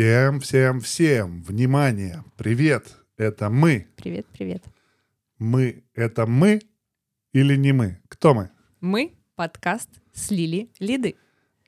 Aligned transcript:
Всем, 0.00 0.40
всем, 0.40 0.80
всем, 0.80 1.42
внимание, 1.42 2.24
привет, 2.38 2.86
это 3.18 3.50
мы. 3.50 3.86
Привет, 3.96 4.24
привет. 4.32 4.64
Мы— 5.38 5.84
это 5.94 6.26
мы 6.26 6.60
или 7.34 7.54
не 7.56 7.72
мы? 7.72 8.00
Кто 8.08 8.32
мы? 8.32 8.50
Мы— 8.80 9.18
подкаст 9.34 9.90
с 10.14 10.30
Лили 10.30 10.70
Лиды. 10.78 11.16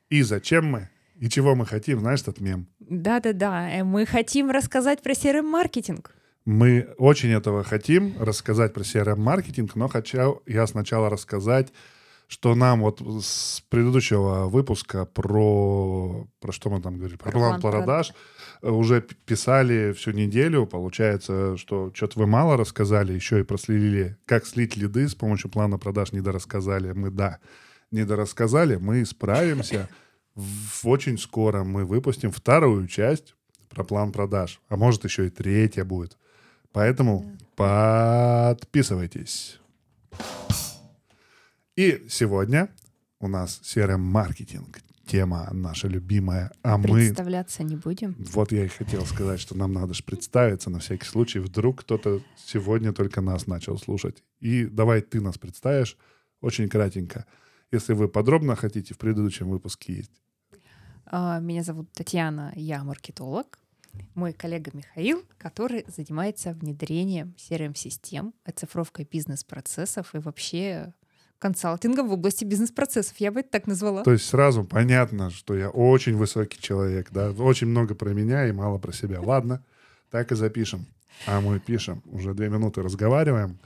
И 0.08 0.22
зачем 0.22 0.64
мы? 0.64 0.88
И 1.16 1.28
чего 1.28 1.54
мы 1.54 1.66
хотим, 1.66 2.00
знаешь 2.00 2.22
этот 2.22 2.40
мем? 2.40 2.68
Да-да-да, 2.88 3.70
э, 3.70 3.84
мы 3.84 4.06
хотим 4.06 4.50
рассказать 4.50 5.02
про 5.02 5.12
CRM-маркетинг. 5.12 6.12
Мы 6.44 6.88
очень 6.98 7.30
этого 7.30 7.62
хотим, 7.62 8.14
рассказать 8.18 8.74
про 8.74 8.82
CRM-маркетинг, 8.82 9.76
но 9.76 9.88
хочу 9.88 10.42
я 10.46 10.66
сначала 10.66 11.08
рассказать 11.08 11.72
что 12.32 12.54
нам 12.54 12.80
вот 12.80 13.02
с 13.22 13.62
предыдущего 13.68 14.46
выпуска 14.48 15.04
про, 15.04 16.26
про 16.40 16.50
что 16.50 16.70
мы 16.70 16.80
там 16.80 16.96
говорили, 16.96 17.18
про, 17.18 17.30
план 17.30 17.60
продаж, 17.60 18.14
уже 18.62 19.02
писали 19.02 19.92
всю 19.92 20.12
неделю. 20.12 20.64
Получается, 20.64 21.58
что 21.58 21.90
что-то 21.92 22.20
вы 22.20 22.26
мало 22.26 22.56
рассказали, 22.56 23.12
еще 23.12 23.40
и 23.40 23.42
проследили, 23.42 24.16
как 24.24 24.46
слить 24.46 24.78
лиды 24.78 25.08
с 25.08 25.14
помощью 25.14 25.50
плана 25.50 25.76
продаж, 25.76 26.12
недорассказали. 26.12 26.92
Мы, 26.92 27.10
да, 27.10 27.38
недорассказали, 27.90 28.76
мы 28.76 29.04
справимся. 29.04 29.90
В, 30.34 30.88
очень 30.88 31.18
скоро 31.18 31.62
мы 31.62 31.84
выпустим 31.84 32.30
вторую 32.30 32.88
часть 32.88 33.34
про 33.68 33.84
план 33.84 34.12
продаж, 34.12 34.60
а 34.68 34.76
может 34.76 35.04
еще 35.04 35.26
и 35.26 35.30
третья 35.30 35.84
будет. 35.84 36.16
Поэтому 36.72 37.30
подписывайтесь. 37.54 39.58
И 41.76 42.04
сегодня 42.08 42.68
у 43.20 43.28
нас 43.28 43.60
CRM-маркетинг. 43.62 44.80
Тема 45.06 45.48
наша 45.52 45.88
любимая, 45.88 46.52
а 46.62 46.78
мы... 46.78 47.06
Представляться 47.06 47.62
не 47.62 47.76
будем. 47.76 48.16
Вот 48.32 48.52
я 48.52 48.64
и 48.64 48.68
хотел 48.68 49.04
сказать, 49.04 49.40
что 49.40 49.56
нам 49.56 49.72
надо 49.72 49.94
же 49.94 50.04
представиться 50.04 50.70
на 50.70 50.78
всякий 50.78 51.06
случай. 51.06 51.40
Вдруг 51.40 51.80
кто-то 51.80 52.22
сегодня 52.36 52.92
только 52.92 53.20
нас 53.20 53.46
начал 53.46 53.78
слушать. 53.78 54.22
И 54.40 54.64
давай 54.64 55.02
ты 55.02 55.20
нас 55.20 55.38
представишь 55.38 55.96
очень 56.40 56.68
кратенько. 56.68 57.26
Если 57.72 57.94
вы 57.94 58.08
подробно 58.08 58.54
хотите, 58.54 58.94
в 58.94 58.98
предыдущем 58.98 59.50
выпуске 59.50 59.94
есть. 59.94 60.12
А, 61.14 61.40
меня 61.40 61.62
зовут 61.62 61.92
Татьяна, 61.92 62.54
я 62.56 62.82
маркетолог. 62.82 63.58
Мой 64.14 64.32
коллега 64.32 64.70
Михаил, 64.72 65.22
который 65.36 65.84
занимается 65.86 66.54
внедрением 66.54 67.34
CRM-систем, 67.36 68.32
оцифровкой 68.46 69.06
бизнес-процессов 69.10 70.14
и 70.14 70.18
вообще 70.18 70.94
консалтингом 71.38 72.08
в 72.08 72.14
области 72.14 72.46
бизнес-процессов. 72.46 73.14
Я 73.18 73.30
бы 73.30 73.40
это 73.40 73.50
так 73.50 73.66
назвала. 73.66 74.04
То 74.04 74.12
есть 74.12 74.24
сразу 74.24 74.64
понятно, 74.64 75.28
что 75.28 75.54
я 75.54 75.68
очень 75.68 76.16
высокий 76.16 76.58
человек, 76.58 77.08
да, 77.10 77.30
очень 77.32 77.66
много 77.66 77.94
про 77.94 78.14
меня 78.14 78.46
и 78.48 78.52
мало 78.52 78.78
про 78.78 78.92
себя. 78.92 79.20
Ладно, 79.20 79.62
так 80.10 80.32
и 80.32 80.34
запишем. 80.34 80.86
А 81.26 81.42
мы 81.42 81.60
пишем, 81.60 82.02
уже 82.06 82.32
две 82.32 82.48
минуты 82.48 82.80
разговариваем. 82.80 83.58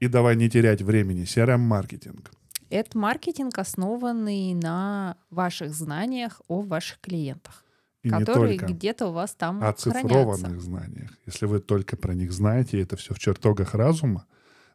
И 0.00 0.08
давай 0.08 0.34
не 0.34 0.50
терять 0.50 0.82
времени. 0.82 1.22
CRM-маркетинг. 1.22 2.32
Это 2.70 2.98
маркетинг, 2.98 3.58
основанный 3.58 4.54
на 4.54 5.16
ваших 5.30 5.74
знаниях 5.74 6.40
о 6.48 6.60
ваших 6.60 7.00
клиентах. 7.00 7.64
И 8.02 8.10
которые 8.10 8.58
где-то 8.58 9.08
у 9.08 9.12
вас 9.12 9.34
там 9.34 9.62
Оцифрованных 9.62 10.40
хранятся. 10.40 10.60
знаниях. 10.60 11.10
Если 11.26 11.46
вы 11.46 11.60
только 11.60 11.96
про 11.96 12.14
них 12.14 12.32
знаете, 12.32 12.80
это 12.80 12.96
все 12.96 13.12
в 13.12 13.18
чертогах 13.18 13.74
разума, 13.74 14.26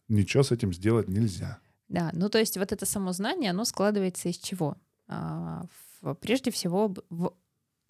ничего 0.09 0.43
с 0.43 0.52
этим 0.52 0.73
сделать 0.73 1.08
нельзя. 1.08 1.59
Да, 1.87 2.09
ну 2.14 2.30
то 2.30 2.37
есть 2.39 2.58
вот 2.58 2.71
это 2.71 2.86
само 2.86 3.14
знание, 3.14 3.52
оно 3.52 3.65
складывается 3.65 4.27
из 4.27 4.37
чего? 4.37 4.76
А, 5.08 5.65
в, 6.02 6.15
прежде 6.15 6.52
всего 6.52 6.93
в 7.09 7.33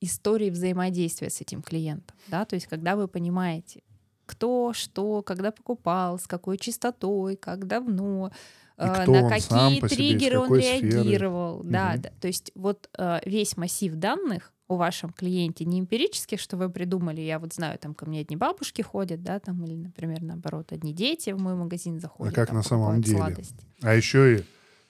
истории 0.01 0.49
взаимодействия 0.49 1.29
с 1.29 1.41
этим 1.41 1.61
клиентом, 1.61 2.15
да, 2.27 2.45
то 2.45 2.55
есть 2.55 2.67
когда 2.67 2.95
вы 2.95 3.07
понимаете, 3.07 3.81
кто, 4.25 4.73
что, 4.73 5.21
когда 5.21 5.51
покупал, 5.51 6.19
с 6.19 6.27
какой 6.27 6.57
частотой, 6.57 7.35
как 7.35 7.67
давно, 7.67 8.31
э, 8.77 9.05
на 9.05 9.29
какие 9.29 9.81
триггеры 9.81 10.39
он 10.39 10.55
реагировал, 10.55 11.59
сферы. 11.59 11.71
да, 11.71 11.91
угу. 11.93 12.01
да, 12.03 12.09
то 12.19 12.27
есть 12.27 12.51
вот 12.55 12.89
э, 12.97 13.19
весь 13.25 13.57
массив 13.57 13.93
данных 13.95 14.53
о 14.67 14.77
вашем 14.77 15.11
клиенте 15.11 15.65
не 15.65 15.79
эмпирически, 15.79 16.37
что 16.37 16.57
вы 16.57 16.69
придумали, 16.69 17.21
я 17.21 17.39
вот 17.39 17.53
знаю, 17.53 17.77
там 17.79 17.93
ко 17.93 18.05
мне 18.05 18.21
одни 18.21 18.35
бабушки 18.35 18.81
ходят, 18.81 19.21
да, 19.21 19.39
там, 19.39 19.63
или, 19.65 19.75
например, 19.75 20.21
наоборот, 20.21 20.71
одни 20.71 20.93
дети 20.93 21.31
в 21.31 21.39
мой 21.39 21.55
магазин 21.55 21.99
заходят. 21.99 22.33
А 22.33 22.35
как 22.35 22.47
там, 22.47 22.57
на 22.57 22.63
самом 22.63 23.01
деле? 23.01 23.17
Сладость. 23.17 23.65
А 23.81 23.93
еще 23.93 24.37
и, 24.37 24.43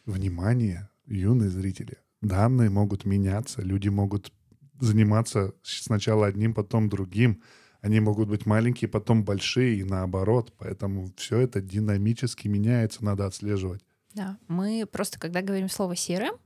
внимание, 0.06 0.90
юные 1.08 1.50
зрители, 1.50 1.98
данные 2.22 2.70
могут 2.70 3.06
меняться, 3.06 3.62
люди 3.62 3.90
могут 3.90 4.32
заниматься 4.80 5.54
сначала 5.64 6.28
одним, 6.28 6.54
потом 6.54 6.90
другим, 6.90 7.42
они 7.84 8.00
могут 8.00 8.30
быть 8.30 8.46
маленькие, 8.46 8.88
потом 8.88 9.26
большие 9.26 9.76
и 9.76 9.84
наоборот, 9.84 10.54
поэтому 10.58 11.12
все 11.18 11.40
это 11.40 11.62
динамически 11.62 12.48
меняется, 12.48 13.04
надо 13.04 13.26
отслеживать. 13.26 13.84
Да, 14.14 14.38
мы 14.48 14.88
просто, 14.90 15.20
когда 15.20 15.42
говорим 15.42 15.68
слово 15.70 15.92
CRM, 15.94 16.40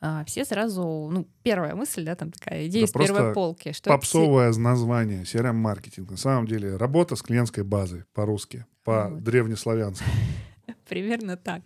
а, 0.00 0.24
все 0.24 0.46
сразу, 0.46 1.10
ну, 1.12 1.28
первая 1.42 1.74
мысль, 1.74 2.04
да, 2.04 2.14
там 2.14 2.32
такая 2.32 2.68
идея 2.68 2.86
да 2.86 2.88
с 2.88 2.92
первой 2.92 3.34
полки. 3.34 3.72
Что 3.72 3.90
попсовое 3.90 4.48
это... 4.48 4.60
название, 4.60 5.24
CRM-маркетинг. 5.24 6.10
На 6.10 6.16
самом 6.16 6.46
деле 6.46 6.76
работа 6.76 7.16
с 7.16 7.22
клиентской 7.22 7.64
базой 7.64 8.04
по-русски, 8.14 8.64
по-древнеславянски. 8.82 10.04
Примерно 10.88 11.36
так. 11.36 11.64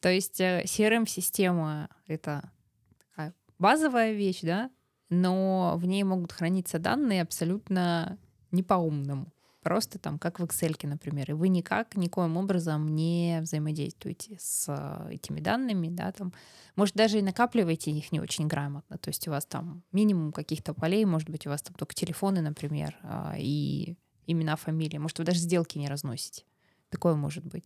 То 0.00 0.10
есть 0.10 0.40
э, 0.40 0.62
CRM-система— 0.64 1.90
это 2.06 2.50
такая 2.98 3.34
базовая 3.58 4.12
вещь, 4.12 4.40
да, 4.40 4.70
но 5.10 5.74
в 5.76 5.84
ней 5.84 6.04
могут 6.04 6.32
храниться 6.32 6.78
данные 6.78 7.20
абсолютно 7.20 8.16
не 8.52 8.62
по-умному. 8.62 9.32
Просто 9.62 10.00
там, 10.00 10.18
как 10.18 10.40
в 10.40 10.44
Excel, 10.44 10.76
например, 10.86 11.30
и 11.30 11.34
вы 11.34 11.48
никак, 11.48 11.96
никоим 11.96 12.36
образом 12.36 12.88
не 12.88 13.38
взаимодействуете 13.42 14.36
с 14.40 14.66
э, 14.68 15.14
этими 15.14 15.38
данными, 15.38 15.88
да, 15.88 16.10
там, 16.10 16.32
может, 16.74 16.96
даже 16.96 17.20
и 17.20 17.22
накапливаете 17.22 17.92
их 17.92 18.10
не 18.10 18.18
очень 18.18 18.48
грамотно, 18.48 18.98
то 18.98 19.08
есть 19.08 19.28
у 19.28 19.30
вас 19.30 19.46
там 19.46 19.84
минимум 19.92 20.32
каких-то 20.32 20.74
полей, 20.74 21.04
может 21.04 21.30
быть, 21.30 21.46
у 21.46 21.50
вас 21.50 21.62
там 21.62 21.74
только 21.74 21.94
телефоны, 21.94 22.40
например, 22.40 22.98
а, 23.04 23.36
и 23.38 23.94
имена, 24.26 24.56
фамилии, 24.56 24.98
может, 24.98 25.20
вы 25.20 25.24
даже 25.24 25.38
сделки 25.38 25.78
не 25.78 25.88
разносите, 25.88 26.44
такое 26.90 27.14
может 27.14 27.44
быть. 27.44 27.64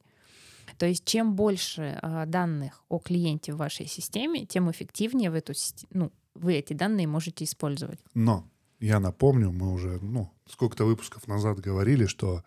То 0.76 0.84
есть 0.84 1.06
чем 1.06 1.34
больше 1.34 1.98
а, 2.02 2.26
данных 2.26 2.84
о 2.91 2.98
клиенте 2.98 3.54
в 3.54 3.56
вашей 3.56 3.86
системе, 3.86 4.44
тем 4.44 4.70
эффективнее 4.70 5.30
вы, 5.30 5.38
эту, 5.38 5.54
ну, 5.91 6.12
вы 6.34 6.56
эти 6.56 6.75
данные 6.75 7.06
можете 7.06 7.44
использовать. 7.44 8.00
Но 8.12 8.46
я 8.81 9.00
напомню, 9.00 9.53
мы 9.53 9.72
уже 9.72 9.98
ну, 10.03 10.31
сколько-то 10.48 10.84
выпусков 10.84 11.26
назад 11.26 11.60
говорили, 11.60 12.06
что 12.06 12.44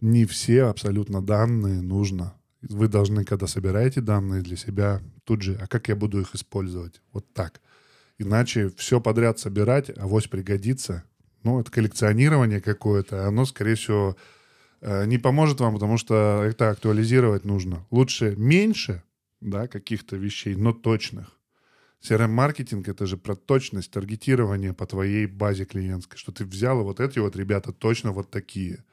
не 0.00 0.24
все 0.26 0.64
абсолютно 0.64 1.22
данные 1.22 1.80
нужно. 1.80 2.34
Вы 2.62 2.88
должны, 2.88 3.24
когда 3.24 3.46
собираете 3.46 4.00
данные 4.00 4.42
для 4.42 4.56
себя, 4.56 5.00
тут 5.24 5.42
же, 5.42 5.58
а 5.60 5.66
как 5.66 5.88
я 5.88 5.96
буду 5.96 6.20
их 6.20 6.34
использовать? 6.34 7.00
Вот 7.12 7.32
так. 7.32 7.60
Иначе 8.18 8.70
все 8.76 9.00
подряд 9.00 9.38
собирать, 9.38 9.90
авось 9.96 10.26
пригодится. 10.26 11.04
Ну, 11.42 11.60
это 11.60 11.70
коллекционирование 11.70 12.60
какое-то, 12.60 13.26
оно, 13.26 13.44
скорее 13.44 13.74
всего, 13.74 14.16
э, 14.80 15.06
не 15.06 15.18
поможет 15.18 15.60
вам, 15.60 15.74
потому 15.74 15.96
что 15.96 16.42
это 16.42 16.70
актуализировать 16.70 17.44
нужно. 17.44 17.86
Лучше 17.90 18.34
меньше 18.36 19.02
да, 19.40 19.68
каких-то 19.68 20.16
вещей, 20.16 20.56
но 20.56 20.72
точных. 20.72 21.35
CRM-маркетинг— 22.06 22.88
это 22.88 23.06
же 23.06 23.16
про 23.16 23.34
точность 23.34 23.90
таргетирования 23.90 24.72
по 24.72 24.86
твоей 24.86 25.26
базе 25.26 25.64
клиентской, 25.64 26.18
что 26.18 26.32
ты 26.32 26.44
взял, 26.44 26.80
и 26.80 26.84
вот 26.84 27.00
эти 27.00 27.18
вот 27.18 27.36
ребята 27.36 27.72
точно 27.72 28.12
вот 28.12 28.30
такие. 28.30 28.84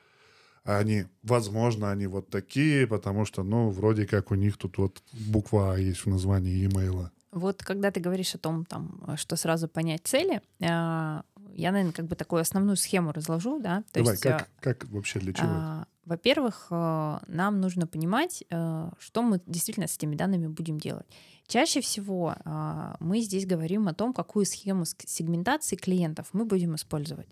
А 0.66 0.78
они, 0.78 1.06
возможно, 1.24 1.92
они 1.92 2.08
вот 2.08 2.30
такие, 2.30 2.88
потому 2.88 3.26
что, 3.26 3.44
ну, 3.44 3.70
вроде 3.70 4.08
как 4.08 4.32
у 4.32 4.36
них 4.36 4.58
тут 4.58 4.78
вот 4.78 5.04
буква 5.12 5.74
А 5.74 5.78
есть 5.78 6.06
в 6.06 6.10
названии 6.10 6.66
имейла. 6.66 7.12
Вот 7.32 7.64
когда 7.64 7.92
ты 7.92 8.00
говоришь 8.00 8.36
о 8.36 8.38
том, 8.38 8.64
там, 8.64 9.02
что 9.18 9.36
сразу 9.36 9.68
понять 9.68 10.02
цели, 10.04 10.42
а, 10.62 11.24
я, 11.52 11.72
наверное, 11.72 11.94
как 11.94 12.06
бы 12.06 12.16
такую 12.16 12.42
основную 12.42 12.78
схему 12.78 13.12
разложу, 13.12 13.60
да. 13.60 13.84
То 13.92 14.00
Давай, 14.00 14.14
есть, 14.14 14.24
как, 14.24 14.42
а, 14.42 14.48
как 14.62 14.86
вообще 14.90 15.20
для 15.20 15.34
чего 15.34 15.48
а, 15.50 15.88
Во-первых, 16.06 16.68
а, 16.70 17.22
нам 17.28 17.62
нужно 17.62 17.88
понимать, 17.88 18.44
что 18.50 19.22
мы 19.22 19.42
действительно 19.46 19.88
с 19.88 19.96
этими 19.96 20.16
данными 20.16 20.48
будем 20.48 20.78
делать. 20.80 21.08
Чаще 21.48 21.82
всего 21.82 22.36
а, 22.46 22.96
мы 23.00 23.20
здесь 23.20 23.46
говорим 23.46 23.88
о 23.88 23.94
том, 23.94 24.14
какую 24.14 24.46
схему 24.46 24.86
сегментации 24.86 25.76
клиентов 25.76 26.30
мы 26.34 26.46
будем 26.46 26.76
использовать. 26.76 27.28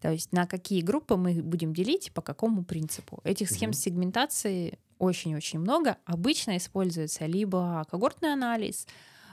То 0.00 0.10
есть 0.12 0.32
на 0.32 0.46
какие 0.46 0.80
группы 0.80 1.16
мы 1.16 1.42
будем 1.42 1.72
делить, 1.74 2.12
по 2.12 2.22
какому 2.22 2.64
принципу. 2.64 3.20
Этих 3.24 3.50
схем 3.50 3.72
сегментации 3.72 4.78
очень-очень 4.98 5.58
много. 5.58 5.98
Обычно 6.04 6.56
используется 6.56 7.26
либо 7.26 7.86
когортный 7.90 8.32
анализ, 8.32 8.86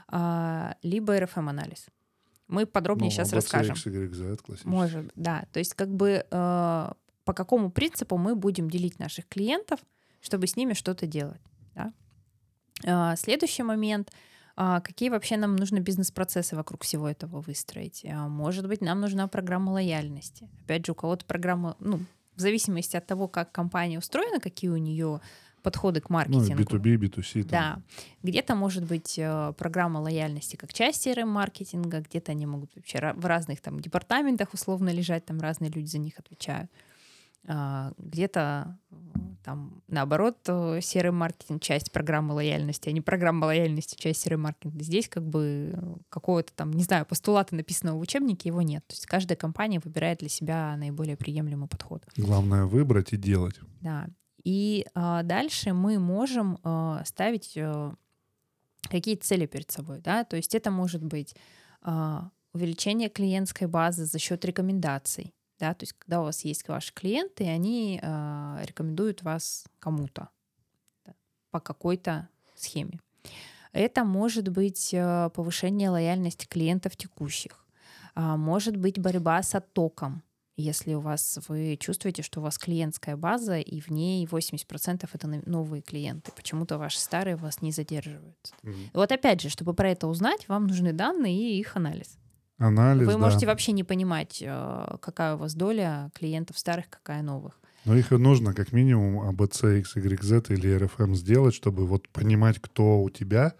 а, 0.08 0.76
либо 0.82 1.16
RFM-анализ. 1.16 1.86
Мы 2.48 2.66
подробнее 2.66 3.08
Ну, 3.08 3.10
сейчас 3.10 3.32
расскажем. 3.32 3.74
XYZ. 3.74 4.60
Может, 4.64 5.10
да. 5.16 5.46
То 5.52 5.58
есть 5.58 5.74
как 5.74 5.92
бы 5.92 6.24
э, 6.30 6.92
по 7.26 7.34
какому 7.34 7.70
принципу 7.70 8.16
мы 8.16 8.34
будем 8.36 8.70
делить 8.70 8.98
наших 9.00 9.26
клиентов, 9.28 9.80
чтобы 10.22 10.46
с 10.46 10.56
ними 10.56 10.72
что-то 10.74 11.06
делать. 11.06 11.40
Да? 11.74 11.92
А, 12.86 13.16
Следующий 13.16 13.64
момент. 13.64 14.12
а, 14.54 14.80
Какие 14.80 15.10
вообще 15.10 15.36
нам 15.36 15.56
нужны 15.56 15.80
бизнес-процессы 15.80 16.54
вокруг 16.56 16.84
всего 16.84 17.08
этого 17.08 17.40
выстроить? 17.40 18.04
А, 18.08 18.28
Может 18.28 18.68
быть, 18.68 18.80
нам 18.80 19.00
нужна 19.00 19.26
программа 19.26 19.70
лояльности. 19.72 20.48
Опять 20.64 20.86
же, 20.86 20.92
у 20.92 20.94
кого-то 20.94 21.24
программа, 21.26 21.76
ну, 21.80 21.98
в 22.36 22.40
зависимости 22.40 22.96
от 22.96 23.06
того, 23.06 23.26
как 23.28 23.50
компания 23.50 23.98
устроена, 23.98 24.38
какие 24.40 24.70
у 24.70 24.76
нее 24.76 25.20
подходы 25.62 26.00
к 26.00 26.08
Ну, 26.10 26.14
маркетингу. 26.14 26.62
B2B, 26.62 26.96
B2C. 26.96 27.42
там. 27.42 27.50
Да. 27.50 27.82
Где-то 28.22 28.54
может 28.54 28.84
быть 28.84 29.18
э, 29.18 29.52
программа 29.58 29.98
лояльности 29.98 30.54
как 30.54 30.72
часть 30.72 31.04
CRM-маркетинга, 31.08 32.02
где-то 32.02 32.30
они 32.30 32.46
могут 32.46 32.70
вообще 32.76 33.12
в 33.16 33.26
разных 33.26 33.60
там 33.60 33.80
департаментах 33.80 34.54
условно 34.54 34.90
лежать, 34.90 35.24
там 35.24 35.40
разные 35.40 35.72
люди 35.72 35.88
за 35.88 35.98
них 35.98 36.20
отвечают. 36.20 36.70
А, 37.48 37.92
Где-то 37.98 38.78
э, 38.90 38.94
там 39.44 39.82
наоборот 39.88 40.38
э, 40.48 40.78
CRM-маркетинг 40.78 41.62
часть 41.62 41.92
программы 41.92 42.34
лояльности, 42.34 42.88
а 42.88 42.92
не 42.92 43.00
программа 43.00 43.46
лояльности 43.46 43.94
часть 43.96 44.26
CRM-маркетинга. 44.26 44.82
Здесь 44.82 45.08
как 45.08 45.24
бы 45.26 45.72
э, 45.72 45.94
какого-то 46.08 46.52
там, 46.54 46.72
не 46.72 46.82
знаю, 46.82 47.06
постулата 47.06 47.54
написанного 47.54 47.98
в 47.98 48.00
учебнике 48.00 48.48
его 48.48 48.62
нет. 48.62 48.84
То 48.86 48.94
есть 48.94 49.06
каждая 49.06 49.36
компания 49.36 49.80
выбирает 49.82 50.18
для 50.18 50.28
себя 50.28 50.76
наиболее 50.76 51.16
приемлемый 51.16 51.68
подход. 51.68 52.04
Главное 52.16 52.64
выбрать 52.64 53.12
и 53.12 53.16
делать. 53.16 53.54
Да. 53.80 54.06
И 54.42 54.86
а, 54.94 55.22
дальше 55.22 55.72
мы 55.72 55.98
можем 55.98 56.58
а, 56.62 57.02
ставить 57.04 57.56
а, 57.56 57.94
какие 58.88 59.16
цели 59.16 59.46
перед 59.46 59.70
собой, 59.70 60.00
да, 60.00 60.24
то 60.24 60.36
есть 60.36 60.54
это 60.54 60.70
может 60.70 61.02
быть 61.02 61.34
а, 61.82 62.30
увеличение 62.52 63.08
клиентской 63.08 63.66
базы 63.66 64.04
за 64.04 64.18
счет 64.18 64.44
рекомендаций, 64.44 65.34
да, 65.58 65.74
то 65.74 65.84
есть 65.84 65.94
когда 65.94 66.20
у 66.20 66.24
вас 66.24 66.44
есть 66.44 66.66
ваши 66.68 66.92
клиенты, 66.92 67.44
и 67.44 67.48
они 67.48 68.00
а, 68.02 68.60
рекомендуют 68.64 69.22
вас 69.22 69.64
кому-то 69.78 70.28
да, 71.04 71.14
по 71.50 71.60
какой-то 71.60 72.28
схеме. 72.54 73.00
Это 73.72 74.04
может 74.04 74.48
быть 74.48 74.94
а, 74.94 75.30
повышение 75.30 75.90
лояльности 75.90 76.46
клиентов 76.46 76.96
текущих, 76.96 77.64
а, 78.14 78.36
может 78.36 78.76
быть 78.76 78.98
борьба 78.98 79.42
с 79.42 79.54
оттоком, 79.54 80.22
если 80.56 80.94
у 80.94 81.00
вас 81.00 81.38
вы 81.48 81.76
чувствуете, 81.78 82.22
что 82.22 82.40
у 82.40 82.42
вас 82.42 82.56
клиентская 82.58 83.16
база, 83.16 83.58
и 83.58 83.80
в 83.80 83.90
ней 83.90 84.24
80% 84.26 85.08
это 85.12 85.42
новые 85.44 85.82
клиенты. 85.82 86.32
Почему-то 86.34 86.78
ваши 86.78 86.98
старые 86.98 87.36
вас 87.36 87.60
не 87.60 87.72
задерживают. 87.72 88.54
И 88.62 88.90
вот 88.94 89.12
опять 89.12 89.42
же, 89.42 89.50
чтобы 89.50 89.74
про 89.74 89.90
это 89.90 90.06
узнать, 90.06 90.48
вам 90.48 90.66
нужны 90.66 90.94
данные 90.94 91.36
и 91.36 91.58
их 91.58 91.76
анализ. 91.76 92.18
Анализ, 92.58 93.06
Вы 93.06 93.12
да. 93.12 93.18
можете 93.18 93.46
вообще 93.46 93.72
не 93.72 93.84
понимать, 93.84 94.42
э, 94.44 94.96
какая 95.00 95.34
у 95.34 95.38
вас 95.38 95.54
доля 95.54 96.10
клиентов 96.14 96.58
старых, 96.58 96.88
какая 96.88 97.22
новых. 97.22 97.60
Но 97.84 97.94
их 97.94 98.12
и 98.12 98.16
нужно 98.16 98.54
как 98.54 98.72
минимум 98.72 99.20
А, 99.20 99.32
ABC, 99.32 99.82
XYZ 99.82 100.52
или 100.54 100.76
RFM 100.76 101.14
сделать, 101.14 101.54
чтобы 101.54 101.86
вот 101.86 102.08
понимать, 102.08 102.58
кто 102.58 103.02
у 103.02 103.10
тебя, 103.10 103.54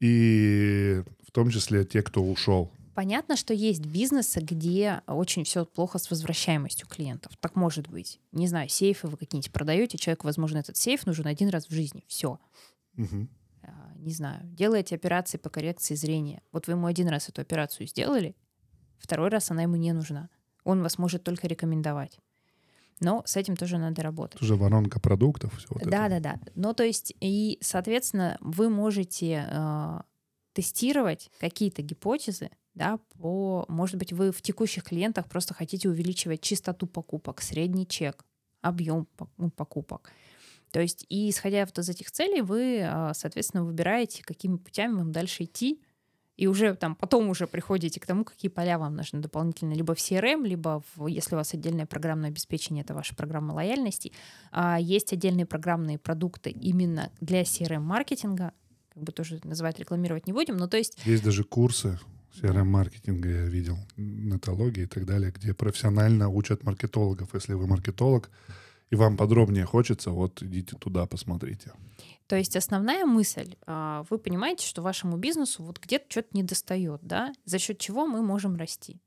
и 0.00 1.02
в 1.26 1.32
том 1.32 1.50
числе 1.50 1.84
те, 1.84 2.02
кто 2.02 2.22
ушел. 2.22 2.70
Понятно, 2.94 3.36
что 3.36 3.52
есть 3.52 3.84
бизнесы, 3.84 4.40
где 4.40 5.02
очень 5.06 5.44
все 5.44 5.66
плохо 5.66 5.98
с 5.98 6.08
возвращаемостью 6.10 6.86
клиентов. 6.88 7.32
Так 7.40 7.56
может 7.56 7.88
быть. 7.88 8.20
Не 8.32 8.46
знаю, 8.46 8.70
сейфы 8.70 9.08
вы 9.08 9.18
какие-нибудь 9.18 9.52
продаете, 9.52 9.98
человеку, 9.98 10.26
возможно, 10.28 10.58
этот 10.58 10.78
сейф 10.78 11.04
нужен 11.04 11.26
один 11.26 11.50
раз 11.50 11.66
в 11.66 11.72
жизни. 11.72 12.04
Все. 12.06 12.38
Мгм. 12.94 13.28
А, 13.66 13.92
не 13.96 14.12
знаю, 14.12 14.40
делаете 14.44 14.94
операции 14.94 15.38
по 15.38 15.50
коррекции 15.50 15.94
зрения. 15.94 16.42
Вот 16.52 16.66
вы 16.66 16.74
ему 16.74 16.86
один 16.86 17.08
раз 17.08 17.28
эту 17.28 17.40
операцию 17.40 17.86
сделали, 17.86 18.36
второй 18.98 19.28
раз 19.28 19.50
она 19.50 19.62
ему 19.62 19.76
не 19.76 19.92
нужна. 19.92 20.28
Он 20.64 20.82
вас 20.82 20.98
может 20.98 21.22
только 21.22 21.46
рекомендовать. 21.46 22.18
Но 23.00 23.22
с 23.26 23.36
этим 23.36 23.56
тоже 23.56 23.78
надо 23.78 24.02
работать. 24.02 24.40
Тоже 24.40 24.56
воронка 24.56 24.98
продуктов. 25.00 25.56
Все 25.58 25.68
вот 25.70 25.82
да, 25.84 26.06
это. 26.06 26.20
да, 26.20 26.32
да. 26.34 26.52
Ну, 26.54 26.72
то 26.72 26.82
есть, 26.82 27.14
и, 27.20 27.58
соответственно, 27.60 28.38
вы 28.40 28.70
можете 28.70 29.46
э, 29.48 30.00
тестировать 30.54 31.30
какие-то 31.38 31.82
гипотезы, 31.82 32.50
да, 32.74 32.98
по, 33.18 33.66
может 33.68 33.96
быть, 33.96 34.12
вы 34.12 34.32
в 34.32 34.40
текущих 34.40 34.84
клиентах 34.84 35.28
просто 35.28 35.54
хотите 35.54 35.88
увеличивать 35.88 36.40
частоту 36.40 36.86
покупок, 36.86 37.42
средний 37.42 37.86
чек, 37.86 38.24
объем 38.62 39.06
ну, 39.36 39.50
покупок. 39.50 40.10
То 40.76 40.82
есть, 40.82 41.06
и 41.08 41.30
исходя 41.30 41.64
вот 41.64 41.78
из 41.78 41.88
этих 41.88 42.10
целей, 42.10 42.42
вы, 42.42 42.80
э, 42.82 43.12
соответственно, 43.14 43.64
выбираете, 43.64 44.22
какими 44.22 44.58
путями 44.58 44.96
вам 44.96 45.10
дальше 45.10 45.44
идти, 45.44 45.80
и 46.36 46.46
уже 46.48 46.74
там 46.74 46.94
потом 46.94 47.30
уже 47.30 47.46
приходите 47.46 47.98
к 47.98 48.04
тому, 48.04 48.26
какие 48.26 48.50
поля 48.50 48.78
вам 48.78 48.94
нужны 48.94 49.20
дополнительно, 49.20 49.72
либо 49.72 49.94
в 49.94 49.98
CRM, 49.98 50.46
либо 50.46 50.82
в, 50.94 51.06
если 51.06 51.34
у 51.34 51.38
вас 51.38 51.54
отдельное 51.54 51.86
программное 51.86 52.28
обеспечение, 52.28 52.84
это 52.84 52.92
ваша 52.92 53.14
программа 53.14 53.52
лояльности. 53.54 54.12
А 54.52 54.78
есть 54.78 55.14
отдельные 55.14 55.46
программные 55.46 55.96
продукты 55.98 56.50
именно 56.50 57.10
для 57.22 57.40
CRM-маркетинга, 57.40 58.52
как 58.92 59.02
бы 59.02 59.12
тоже 59.12 59.40
называть, 59.44 59.78
рекламировать 59.78 60.26
не 60.26 60.34
будем, 60.34 60.58
но 60.58 60.68
то 60.68 60.76
есть 60.76 60.98
Есть 61.06 61.24
даже 61.24 61.44
курсы 61.44 61.98
CRM-маркетинга, 62.38 63.30
я 63.30 63.44
видел, 63.46 63.78
нетологии 63.96 64.82
и 64.82 64.86
так 64.86 65.06
далее, 65.06 65.32
где 65.34 65.54
профессионально 65.54 66.28
учат 66.28 66.64
маркетологов. 66.64 67.32
Если 67.32 67.54
вы 67.54 67.66
маркетолог, 67.66 68.28
и 68.90 68.96
вам 68.96 69.16
подробнее 69.16 69.64
хочется, 69.64 70.10
вот 70.10 70.42
идите 70.42 70.76
туда, 70.76 71.06
посмотрите. 71.06 71.72
То 72.26 72.36
есть 72.36 72.56
основная 72.56 73.04
мысль, 73.04 73.56
а, 73.66 74.04
вы 74.10 74.18
понимаете, 74.18 74.66
что 74.66 74.82
вашему 74.82 75.16
бизнесу 75.16 75.62
вот 75.64 75.78
где-то 75.80 76.06
что-то 76.08 76.28
не 76.32 76.42
достает, 76.42 77.00
да, 77.02 77.32
за 77.44 77.58
счет 77.58 77.78
чего 77.78 78.06
мы 78.06 78.22
можем 78.22 78.56
расти. 78.56 79.00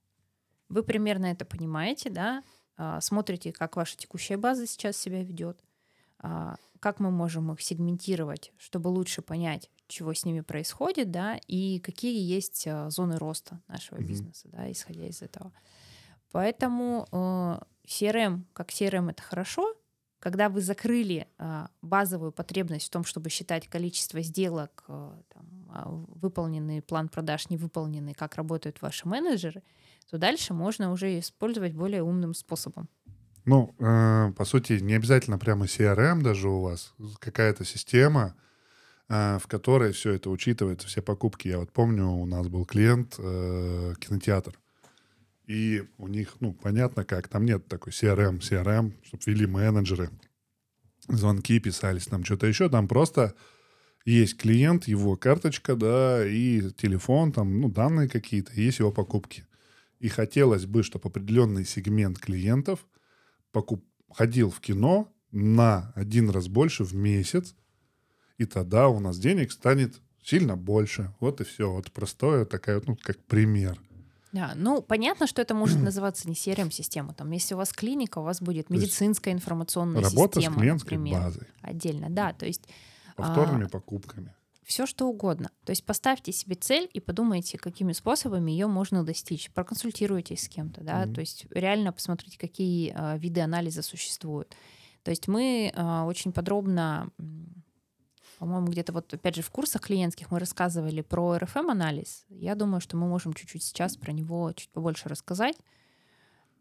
Вы 0.69 0.83
примерно 0.83 1.27
это 1.27 1.45
понимаете, 1.45 2.09
да, 2.09 2.43
а, 2.77 3.01
смотрите, 3.01 3.51
как 3.51 3.75
ваша 3.75 3.97
текущая 3.97 4.37
база 4.37 4.67
сейчас 4.67 4.97
себя 4.97 5.23
ведет, 5.23 5.63
а, 6.19 6.55
как 6.79 6.99
мы 6.99 7.11
можем 7.11 7.51
их 7.51 7.61
сегментировать, 7.61 8.51
чтобы 8.57 8.87
лучше 8.89 9.21
понять, 9.21 9.69
чего 9.87 10.13
с 10.13 10.23
ними 10.23 10.41
происходит, 10.41 11.11
да, 11.11 11.39
и 11.47 11.79
какие 11.79 12.21
есть 12.21 12.67
зоны 12.87 13.17
роста 13.17 13.59
нашего 13.67 13.97
Мгм. 13.97 14.07
бизнеса, 14.07 14.47
да, 14.51 14.71
исходя 14.71 15.07
из 15.07 15.21
этого. 15.21 15.51
Поэтому 16.31 17.07
CRM, 17.89 18.44
как 18.53 18.69
CRM, 18.69 19.09
это 19.09 19.24
хорошо. 19.24 19.75
Когда 20.19 20.50
вы 20.50 20.62
закрыли 20.62 21.27
а, 21.38 21.69
базовую 21.81 22.31
потребность 22.31 22.88
в 22.88 22.89
том, 22.89 23.06
чтобы 23.06 23.30
считать 23.30 23.68
количество 23.68 24.21
сделок, 24.21 24.83
а, 24.88 25.18
там, 25.33 25.45
а, 25.69 25.89
выполненный 25.89 26.81
план 26.81 27.07
продаж, 27.07 27.50
невыполненный, 27.50 28.13
как 28.13 28.36
работают 28.36 28.81
ваши 28.81 29.07
менеджеры, 29.07 29.63
то 30.09 30.18
дальше 30.18 30.53
можно 30.53 30.91
уже 30.91 31.17
использовать 31.19 31.74
более 31.74 32.03
умным 32.03 32.34
способом. 32.34 32.89
Ну, 33.46 33.74
э, 33.79 34.31
по 34.36 34.46
сути, 34.46 34.74
не 34.74 34.93
обязательно 34.93 35.39
прямо 35.39 35.65
CRM 35.65 36.22
даже 36.22 36.50
у 36.50 36.62
вас, 36.62 36.93
какая-то 37.19 37.65
система, 37.65 38.36
э, 39.08 39.39
в 39.39 39.48
которой 39.48 39.91
все 39.91 40.13
это 40.13 40.29
учитывается, 40.29 40.88
все 40.88 41.01
покупки. 41.01 41.48
Я 41.48 41.60
вот 41.60 41.72
помню, 41.72 42.08
у 42.08 42.25
нас 42.25 42.48
был 42.48 42.65
клиент, 42.65 43.15
э, 43.17 43.93
кинотеатр, 44.00 44.60
и 45.50 45.84
у 45.98 46.08
них, 46.08 46.36
ну, 46.41 46.53
понятно 46.53 47.03
как, 47.03 47.27
там 47.27 47.44
нет 47.44 47.68
такой 47.68 47.91
CRM, 47.91 48.39
CRM, 48.39 48.94
чтобы 49.03 49.24
вели 49.25 49.48
менеджеры, 49.48 50.12
звонки 51.08 51.60
писались, 51.60 52.06
там 52.06 52.24
что-то 52.24 52.46
еще, 52.46 52.70
там 52.70 52.88
просто 52.88 53.34
есть 54.06 54.38
клиент, 54.38 54.88
его 54.88 55.18
карточка, 55.18 55.75
да, 55.75 56.24
и 56.24 56.70
телефон, 56.77 57.32
там, 57.32 57.62
ну, 57.62 57.68
данные 57.68 58.08
какие-то, 58.08 58.53
есть 58.53 58.77
его 58.77 58.91
покупки. 58.91 59.48
И 59.98 60.08
хотелось 60.08 60.68
бы, 60.68 60.84
чтобы 60.84 61.10
определенный 61.10 61.65
сегмент 61.65 62.20
клиентов 62.20 62.86
покуп... 63.51 63.84
ходил 64.13 64.51
в 64.51 64.60
кино 64.60 65.12
на 65.32 65.91
один 65.96 66.29
раз 66.29 66.48
больше 66.48 66.84
в 66.84 66.94
месяц, 66.94 67.56
и 68.38 68.46
тогда 68.46 68.88
у 68.88 69.00
нас 69.00 69.18
денег 69.18 69.51
станет 69.51 70.00
сильно 70.24 70.56
больше. 70.56 71.12
Вот 71.20 71.41
и 71.41 71.44
все. 71.44 71.72
Вот 71.72 71.91
простое 71.91 72.46
такая, 72.46 72.82
ну, 72.86 72.96
как 72.96 73.18
пример. 73.25 73.79
Да, 74.31 74.53
ну 74.55 74.81
понятно, 74.81 75.25
что 75.27 75.41
это 75.41 75.53
может 75.53 75.79
называться 75.81 76.27
не 76.27 76.36
CRM-система. 76.36 77.13
Там, 77.13 77.31
если 77.31 77.55
у 77.55 77.57
вас 77.57 77.71
клиника, 77.74 78.19
у 78.19 78.24
вас 78.24 78.41
будет 78.41 78.69
медицинская 78.69 79.33
информационная 79.33 80.01
Работа 80.03 80.39
система, 80.39 80.55
с 80.55 80.59
клиентской 80.59 80.98
например, 80.98 81.21
базой, 81.21 81.48
отдельно. 81.62 82.09
Да, 82.09 82.33
то 82.33 82.45
есть 82.45 82.67
повторными 83.15 83.65
покупками. 83.65 84.33
все 84.63 84.86
что 84.86 85.07
угодно. 85.07 85.50
То 85.65 85.71
есть 85.71 85.83
поставьте 85.83 86.31
себе 86.31 86.55
цель 86.55 86.88
и 86.93 87.00
подумайте, 87.00 87.57
какими 87.57 87.91
способами 87.91 88.51
ее 88.51 88.67
можно 88.67 89.03
достичь. 89.03 89.50
Проконсультируйтесь 89.51 90.43
с 90.43 90.48
кем-то, 90.48 90.81
да, 90.83 91.05
Мгм. 91.05 91.15
то 91.15 91.21
есть 91.21 91.45
реально 91.50 91.91
посмотрите, 91.91 92.38
какие 92.38 92.93
а, 92.95 93.17
виды 93.17 93.41
анализа 93.41 93.81
существуют. 93.81 94.55
То 95.03 95.12
есть 95.12 95.27
мы 95.27 95.71
а, 95.75 96.05
очень 96.05 96.31
подробно, 96.31 97.09
по-моему, 98.39 98.67
где-то 98.67 98.93
вот 98.93 99.13
опять 99.13 99.36
же 99.36 99.41
в 99.41 99.50
курсах 99.51 99.81
клиентских 99.84 100.31
мы 100.31 100.39
рассказывали 100.39 101.01
про 101.01 101.38
РФМ-анализ. 101.38 102.25
Я 102.29 102.55
думаю, 102.55 102.79
что 102.81 102.98
мы 102.98 103.08
можем 103.08 103.34
чуть-чуть 103.34 103.63
сейчас 103.63 103.98
про 103.98 104.12
него 104.13 104.51
чуть 104.55 104.69
побольше 104.72 105.10
рассказать. 105.10 105.55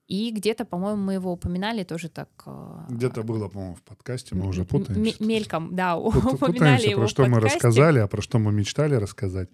И 0.08 0.30
где-то, 0.32 0.64
по-моему, 0.64 1.02
мы 1.02 1.14
его 1.14 1.30
упоминали 1.32 1.85
тоже 1.85 2.08
так. 2.08 2.28
а, 2.47 2.87
Где-то 2.88 3.23
было, 3.23 3.49
по-моему, 3.49 3.75
в 3.75 3.82
подкасте, 3.82 4.35
мы 4.35 4.47
уже 4.49 4.64
путаемся. 4.64 5.23
м- 5.23 5.28
Мельком, 5.28 5.76
да, 5.76 5.97
Пут- 5.97 6.16
упоминали 6.16 6.52
Путаемся, 6.54 6.88
его 6.90 7.00
про 7.02 7.08
что 7.08 7.26
мы 7.26 7.40
рассказали, 7.40 7.99
а 7.99 8.06
про 8.08 8.23
что 8.23 8.38
мы 8.38 8.50
мечтали 8.52 8.94
рассказать. 8.94 9.50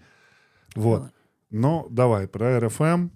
Вот. 0.76 1.11
Но 1.50 1.87
давай 1.90 2.28
про 2.28 2.59
РФМ. 2.61 3.09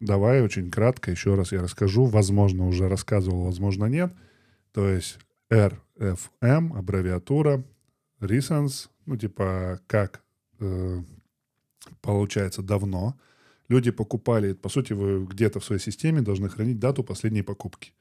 Давай 0.00 0.42
очень 0.42 0.70
кратко 0.70 1.10
еще 1.10 1.34
раз 1.34 1.52
я 1.52 1.60
расскажу. 1.60 2.06
Возможно, 2.06 2.66
уже 2.66 2.88
рассказывал, 2.88 3.44
возможно, 3.44 3.84
нет. 3.86 4.12
То 4.72 4.88
есть 4.88 5.18
RFM, 5.50 6.76
аббревиатура, 6.78 7.64
reasons, 8.20 8.88
ну, 9.06 9.16
типа, 9.16 9.80
как 9.86 10.22
э, 10.60 11.02
получается 12.00 12.62
давно. 12.62 13.14
Люди 13.68 13.90
покупали, 13.90 14.54
по 14.54 14.68
сути, 14.68 14.94
вы 14.94 15.26
где-то 15.26 15.60
в 15.60 15.64
своей 15.64 15.80
системе 15.80 16.22
должны 16.22 16.48
хранить 16.48 16.78
дату 16.78 17.04
последней 17.04 17.42
покупки. 17.42 17.92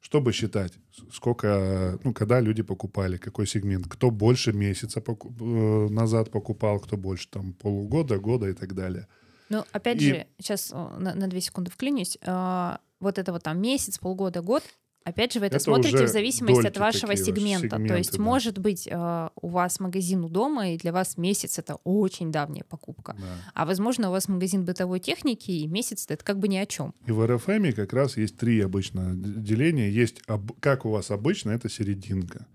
Чтобы 0.00 0.32
считать, 0.32 0.72
сколько, 1.12 1.96
ну, 2.02 2.12
когда 2.12 2.40
люди 2.40 2.62
покупали, 2.62 3.18
какой 3.18 3.46
сегмент, 3.46 3.86
кто 3.88 4.10
больше 4.10 4.52
месяца 4.52 5.00
поку- 5.00 5.32
э, 5.40 5.88
назад 5.92 6.30
покупал, 6.32 6.80
кто 6.80 6.96
больше 6.96 7.28
там 7.30 7.52
полугода, 7.52 8.18
года 8.18 8.48
и 8.48 8.52
так 8.52 8.74
далее. 8.74 9.06
Ну, 9.48 9.64
опять 9.72 10.02
И- 10.02 10.08
же, 10.08 10.26
сейчас 10.38 10.72
на, 10.72 11.14
на 11.14 11.28
две 11.28 11.40
секунды 11.40 11.70
вклинюсь. 11.70 12.18
А, 12.26 12.80
вот 12.98 13.18
это 13.18 13.32
вот 13.32 13.42
там 13.44 13.60
месяц, 13.60 13.98
полгода, 13.98 14.42
год. 14.42 14.62
Опять 15.04 15.32
же, 15.32 15.40
вы 15.40 15.46
это, 15.46 15.56
Это 15.56 15.64
смотрите 15.64 16.04
в 16.04 16.08
зависимости 16.08 16.66
от 16.66 16.78
вашего 16.78 17.16
сегмента. 17.16 17.68
То 17.70 17.76
сегменты, 17.76 17.94
есть, 17.94 18.16
да. 18.16 18.22
может 18.22 18.58
быть, 18.58 18.88
а, 18.90 19.32
у 19.40 19.48
вас 19.48 19.80
магазин 19.80 20.24
у 20.24 20.28
дома, 20.28 20.70
и 20.70 20.78
для 20.78 20.92
вас 20.92 21.16
месяц 21.16 21.58
это 21.58 21.76
очень 21.84 22.30
давняя 22.30 22.64
покупка. 22.64 23.16
Да. 23.18 23.26
А 23.54 23.66
возможно, 23.66 24.08
у 24.08 24.12
вас 24.12 24.28
магазин 24.28 24.64
бытовой 24.64 25.00
техники, 25.00 25.50
и 25.50 25.66
месяц 25.66 26.06
это 26.08 26.24
как 26.24 26.38
бы 26.38 26.48
ни 26.48 26.56
о 26.56 26.66
чем. 26.66 26.94
И 27.06 27.12
в 27.12 27.26
РФМ 27.26 27.72
как 27.72 27.92
раз 27.92 28.16
есть 28.16 28.36
три 28.36 28.60
обычно 28.60 29.14
деления. 29.14 29.88
Есть, 29.88 30.22
об- 30.26 30.52
как 30.60 30.84
у 30.84 30.90
вас 30.90 31.10
обычно, 31.10 31.50
это 31.50 31.68
серединка. 31.68 32.46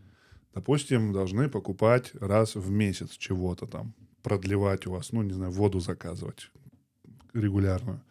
Допустим, 0.54 1.14
должны 1.14 1.50
покупать 1.50 2.12
раз 2.20 2.56
в 2.56 2.72
месяц 2.72 3.12
чего-то 3.12 3.68
там, 3.68 3.94
продлевать 4.24 4.88
у 4.88 4.92
вас, 4.92 5.12
ну, 5.12 5.22
не 5.22 5.34
знаю, 5.34 5.52
воду 5.52 5.80
заказывать 5.80 6.50
регулярную. 7.34 8.02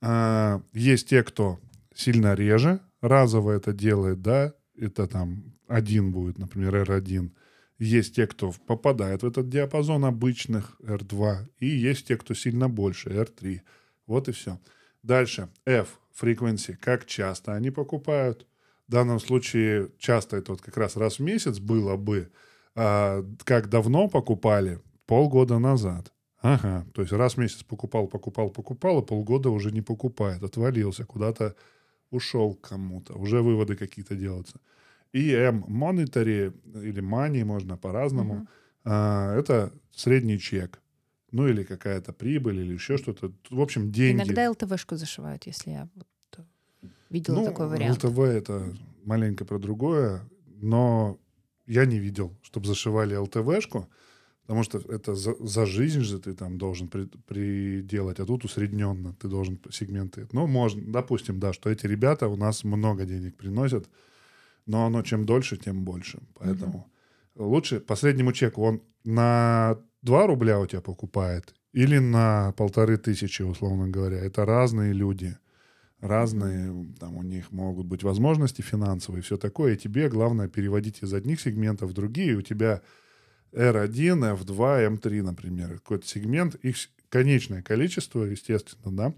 А, 0.00 0.62
есть 0.72 1.08
те, 1.08 1.22
кто 1.22 1.58
сильно 1.94 2.34
реже, 2.34 2.80
разово 3.00 3.52
это 3.52 3.72
делает, 3.72 4.22
да, 4.22 4.54
это 4.76 5.06
там 5.06 5.54
один 5.68 6.12
будет, 6.12 6.38
например, 6.38 6.74
R1. 6.76 7.30
Есть 7.78 8.16
те, 8.16 8.26
кто 8.26 8.52
попадает 8.66 9.22
в 9.22 9.26
этот 9.26 9.48
диапазон 9.48 10.04
обычных 10.04 10.80
R2, 10.80 11.48
и 11.58 11.66
есть 11.66 12.06
те, 12.06 12.16
кто 12.16 12.34
сильно 12.34 12.68
больше, 12.68 13.10
R3. 13.10 13.60
Вот 14.06 14.28
и 14.28 14.32
все. 14.32 14.58
Дальше. 15.02 15.48
F. 15.66 16.00
Frequency. 16.18 16.76
Как 16.76 17.06
часто 17.06 17.54
они 17.54 17.70
покупают. 17.70 18.46
В 18.88 18.92
данном 18.92 19.20
случае 19.20 19.90
часто 19.98 20.36
это 20.36 20.52
вот 20.52 20.62
как 20.62 20.76
раз 20.76 20.96
раз 20.96 21.18
в 21.18 21.22
месяц 21.22 21.58
было 21.58 21.96
бы. 21.96 22.30
А 22.74 23.24
как 23.44 23.68
давно 23.68 24.08
покупали? 24.08 24.80
Полгода 25.06 25.58
назад. 25.58 26.12
Ага. 26.40 26.86
То 26.94 27.02
есть 27.02 27.12
раз 27.12 27.34
в 27.34 27.38
месяц 27.38 27.62
покупал, 27.62 28.06
покупал, 28.06 28.50
покупал, 28.50 29.00
и 29.00 29.06
полгода 29.06 29.50
уже 29.50 29.72
не 29.72 29.82
покупает. 29.82 30.42
Отвалился, 30.42 31.04
куда-то 31.04 31.56
ушел 32.10 32.54
к 32.54 32.68
кому-то. 32.68 33.14
Уже 33.14 33.42
выводы 33.42 33.76
какие-то 33.76 34.14
делаются. 34.14 34.60
И 35.12 35.30
M. 35.30 35.64
Monetary 35.68 36.52
или 36.82 37.02
money, 37.02 37.44
можно 37.44 37.76
по-разному. 37.76 38.34
Мгм. 38.34 38.48
А, 38.84 39.34
это 39.36 39.72
средний 39.94 40.38
чек. 40.38 40.80
Ну 41.32 41.48
или 41.48 41.64
какая-то 41.64 42.12
прибыль, 42.12 42.60
или 42.60 42.74
еще 42.74 42.96
что-то. 42.96 43.32
В 43.50 43.60
общем, 43.60 43.90
деньги. 43.92 44.22
Иногда 44.22 44.50
ЛТВшку 44.50 44.96
зашивают, 44.96 45.46
если 45.46 45.70
я 45.72 45.88
вот, 45.94 46.06
э, 46.38 46.86
видела 47.10 47.36
ну, 47.36 47.44
такой 47.44 47.68
вариант. 47.68 48.04
ЛТВ 48.04 48.18
это 48.18 48.74
маленько 49.04 49.44
про 49.44 49.58
другое, 49.58 50.22
но 50.46 51.18
я 51.66 51.84
не 51.84 51.98
видел, 51.98 52.36
чтобы 52.42 52.66
зашивали 52.66 53.16
ЛТВшку, 53.16 53.88
потому 54.46 54.62
что 54.62 54.78
это 54.78 55.14
за, 55.14 55.34
за 55.40 55.66
жизнь 55.66 56.02
же 56.02 56.20
ты 56.20 56.32
там 56.32 56.56
должен 56.56 56.86
при- 56.86 57.08
приделать, 57.26 58.20
а 58.20 58.24
тут 58.24 58.44
усредненно 58.44 59.12
ты 59.14 59.28
должен 59.28 59.58
сегменты. 59.70 60.28
Ну, 60.32 60.46
можно, 60.46 60.82
допустим, 60.92 61.40
да, 61.40 61.52
что 61.52 61.68
эти 61.68 61.86
ребята 61.86 62.28
у 62.28 62.36
нас 62.36 62.62
много 62.62 63.04
денег 63.04 63.36
приносят, 63.36 63.88
но 64.64 64.86
оно 64.86 65.02
чем 65.02 65.26
дольше, 65.26 65.56
тем 65.56 65.84
больше. 65.84 66.20
Поэтому 66.34 66.88
лучше 67.34 67.80
последнему 67.80 68.32
чеку 68.32 68.62
он 68.62 68.82
на 69.04 69.78
2 70.02 70.26
рубля 70.26 70.60
у 70.60 70.66
тебя 70.66 70.80
покупает 70.80 71.54
или 71.72 71.98
на 71.98 72.52
полторы 72.52 72.98
тысячи, 72.98 73.42
условно 73.42 73.88
говоря. 73.88 74.18
Это 74.18 74.44
разные 74.44 74.92
люди 74.92 75.36
разные, 76.00 76.94
там 77.00 77.16
у 77.16 77.22
них 77.22 77.50
могут 77.52 77.86
быть 77.86 78.02
возможности 78.02 78.62
финансовые, 78.62 79.22
все 79.22 79.36
такое, 79.36 79.74
и 79.74 79.78
тебе 79.78 80.08
главное 80.08 80.46
переводить 80.46 81.02
из 81.02 81.12
одних 81.14 81.40
сегментов 81.40 81.90
в 81.90 81.94
другие, 81.94 82.36
у 82.36 82.42
тебя 82.42 82.82
R1, 83.56 84.36
F2, 84.38 84.98
M3, 84.98 85.22
например, 85.22 85.74
какой-то 85.78 86.06
сегмент, 86.06 86.56
их 86.56 86.76
конечное 87.08 87.62
количество, 87.62 88.22
естественно, 88.22 88.94
да, 88.94 89.14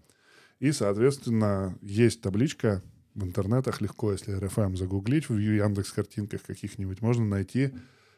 и, 0.61 0.73
соответственно, 0.73 1.77
есть 1.83 2.21
табличка 2.21 2.83
в 3.15 3.25
интернетах 3.25 3.81
легко, 3.81 4.13
если 4.13 4.39
RFM 4.39 4.77
загуглить, 4.77 5.29
в 5.29 5.37
Яндекс 5.37 5.93
картинках 5.93 6.43
каких-нибудь, 6.43 7.03
можно 7.03 7.25
найти, 7.25 7.73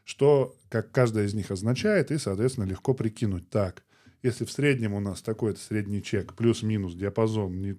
что, 0.04 0.56
как 0.68 0.92
каждая 0.92 1.26
из 1.26 1.34
них 1.34 1.50
означает, 1.50 2.10
и, 2.10 2.18
соответственно, 2.18 2.64
легко 2.64 2.92
прикинуть. 2.92 3.48
Так, 3.48 3.82
если 4.22 4.44
в 4.44 4.52
среднем 4.52 4.92
у 4.92 5.00
нас 5.00 5.22
такой-то 5.22 5.58
средний 5.58 6.02
чек, 6.02 6.34
плюс-минус 6.34 6.94
диапазон, 6.94 7.62
не, 7.62 7.78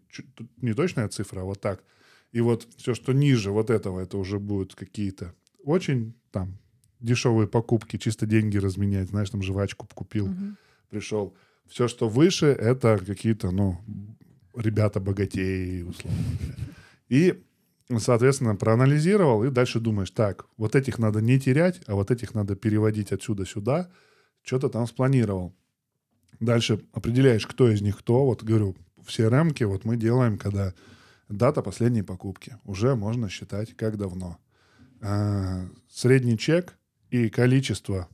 не 0.57 0.73
точная 0.73 1.09
цифра, 1.09 1.41
а 1.41 1.43
вот 1.43 1.61
так, 1.61 1.83
и 2.31 2.41
вот 2.41 2.67
все, 2.77 2.95
что 2.95 3.13
ниже 3.13 3.51
вот 3.51 3.69
этого, 3.69 3.99
это 3.99 4.17
уже 4.17 4.39
будут 4.39 4.73
какие-то 4.73 5.35
очень 5.63 6.15
там 6.31 6.57
дешевые 7.01 7.47
покупки, 7.47 7.97
чисто 7.97 8.25
деньги 8.25 8.57
разменять, 8.57 9.09
знаешь, 9.09 9.29
там 9.29 9.41
жвачку 9.41 9.87
купил, 9.93 10.27
Мгм. 10.27 10.57
пришел. 10.89 11.35
Все, 11.67 11.87
что 11.87 12.07
выше, 12.09 12.47
это 12.47 12.97
какие-то, 12.97 13.51
ну, 13.51 13.77
ребята 14.55 14.99
богатеи, 14.99 15.81
условно 15.83 16.19
говоря. 16.39 16.55
И, 17.09 17.43
соответственно, 17.97 18.55
проанализировал, 18.55 19.43
и 19.43 19.49
дальше 19.49 19.79
думаешь, 19.79 20.11
так, 20.11 20.45
вот 20.57 20.75
этих 20.75 20.99
надо 20.99 21.21
не 21.21 21.39
терять, 21.39 21.81
а 21.87 21.95
вот 21.95 22.11
этих 22.11 22.33
надо 22.33 22.55
переводить 22.55 23.11
отсюда 23.11 23.45
сюда, 23.45 23.89
что-то 24.43 24.69
там 24.69 24.87
спланировал. 24.87 25.53
Дальше 26.39 26.83
определяешь, 26.93 27.45
кто 27.45 27.69
из 27.69 27.81
них 27.81 27.97
кто. 27.99 28.25
Вот 28.25 28.43
говорю, 28.43 28.75
в 28.97 29.07
CRM 29.09 29.65
вот 29.65 29.85
мы 29.85 29.95
делаем, 29.97 30.37
когда 30.37 30.73
дата 31.29 31.61
последней 31.61 32.01
покупки. 32.03 32.57
Уже 32.63 32.95
можно 32.95 33.29
считать, 33.29 33.75
как 33.75 33.97
давно. 33.97 34.37
А, 35.01 35.65
средний 35.89 36.37
чек 36.37 36.77
и 37.11 37.29
количество, 37.29 38.09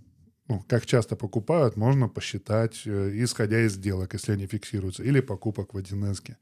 ну, 0.48 0.64
как 0.68 0.86
часто 0.86 1.16
покупают, 1.16 1.78
можно 1.78 2.10
посчитать, 2.10 2.82
э, 2.86 3.12
исходя 3.14 3.62
из 3.62 3.74
сделок, 3.74 4.14
если 4.14 4.34
они 4.34 4.48
фиксируются, 4.48 5.04
или 5.04 5.22
покупок 5.22 5.74
в 5.74 5.78
1С. 5.78 6.36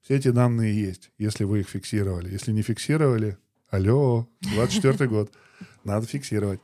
Все 0.00 0.16
эти 0.16 0.30
данные 0.30 0.74
есть, 0.74 1.10
если 1.18 1.44
вы 1.44 1.60
их 1.60 1.68
фиксировали. 1.68 2.30
Если 2.30 2.52
не 2.52 2.62
фиксировали, 2.62 3.36
алло, 3.68 4.28
24 4.40 5.08
год, 5.08 5.30
надо 5.84 6.06
фиксировать. 6.06 6.60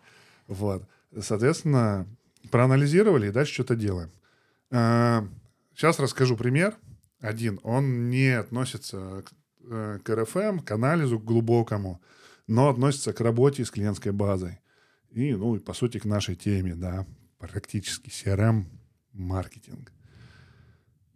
Вот. 0.46 0.88
Соответственно, 1.20 2.06
проанализировали 2.50 3.28
и 3.28 3.32
дальше 3.32 3.54
что-то 3.54 3.76
делаем. 3.76 4.10
Сейчас 4.70 5.98
расскажу 5.98 6.36
пример. 6.36 6.74
Один. 7.20 7.60
Он 7.62 8.10
не 8.10 8.38
относится 8.38 9.24
к, 9.24 9.32
э, 9.70 9.98
РФМ, 10.08 10.60
к 10.60 10.70
анализу 10.70 11.18
глубокому, 11.18 12.00
но 12.46 12.68
относится 12.68 13.12
к 13.12 13.20
работе 13.20 13.64
с 13.64 13.70
клиентской 13.70 14.12
базой. 14.12 14.60
И, 15.14 15.32
ну, 15.32 15.54
и 15.54 15.60
по 15.60 15.74
сути, 15.74 15.98
к 15.98 16.04
нашей 16.04 16.34
теме, 16.34 16.74
да, 16.74 17.06
практически 17.38 18.08
CRM-маркетинг. 18.08 19.92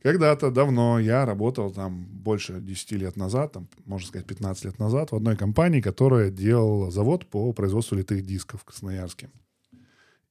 Когда-то 0.03 0.53
давно 0.53 1.01
я 1.01 1.27
работал 1.27 1.73
там 1.73 2.07
больше 2.07 2.61
10 2.61 2.93
лет 2.93 3.17
назад, 3.17 3.53
там, 3.53 3.69
можно 3.85 4.07
сказать, 4.07 4.27
15 4.27 4.65
лет 4.67 4.79
назад 4.79 5.11
в 5.11 5.17
одной 5.17 5.37
компании, 5.37 5.81
которая 5.81 6.31
делала 6.31 6.93
завод 6.93 7.27
по 7.27 7.53
производству 7.53 7.97
литых 7.97 8.25
дисков 8.25 8.63
в 8.63 8.65
Красноярске. 8.65 9.31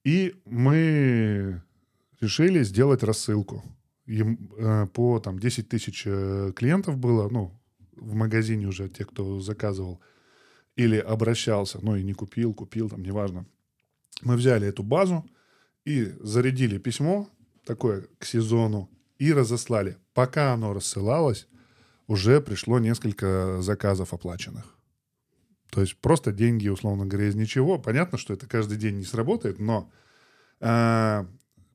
И 0.06 0.36
мы 0.46 1.62
решили 2.22 2.64
сделать 2.64 3.04
рассылку. 3.04 3.62
Им, 4.06 4.50
э, 4.58 4.88
по 4.94 5.20
там 5.20 5.38
10 5.38 5.68
тысяч 5.68 6.04
э, 6.06 6.54
клиентов 6.56 6.98
было, 6.98 7.28
ну, 7.28 7.52
в 7.98 8.14
магазине 8.14 8.68
уже 8.68 8.88
те, 8.88 9.04
кто 9.04 9.42
заказывал 9.42 10.00
или 10.78 10.96
обращался, 10.96 11.80
ну 11.82 11.98
и 11.98 12.04
не 12.04 12.14
купил, 12.14 12.54
купил, 12.54 12.90
там, 12.90 13.04
неважно. 13.04 13.46
Мы 14.22 14.36
взяли 14.36 14.68
эту 14.68 14.84
базу 14.84 15.26
и 15.86 16.14
зарядили 16.22 16.78
письмо 16.78 17.30
такое 17.66 18.06
к 18.20 18.26
сезону 18.26 18.90
и 19.20 19.34
разослали. 19.34 19.98
Пока 20.14 20.54
оно 20.54 20.74
рассылалось, 20.74 21.48
уже 22.08 22.42
пришло 22.42 22.80
несколько 22.80 23.62
заказов 23.62 24.14
оплаченных. 24.14 24.76
То 25.70 25.82
есть 25.82 25.98
просто 25.98 26.32
деньги, 26.32 26.70
условно 26.70 27.06
говоря, 27.06 27.28
из 27.28 27.36
ничего. 27.36 27.78
Понятно, 27.78 28.18
что 28.18 28.34
это 28.34 28.48
каждый 28.48 28.78
день 28.78 28.98
не 28.98 29.04
сработает, 29.04 29.60
но 29.60 29.92
э, 30.62 31.26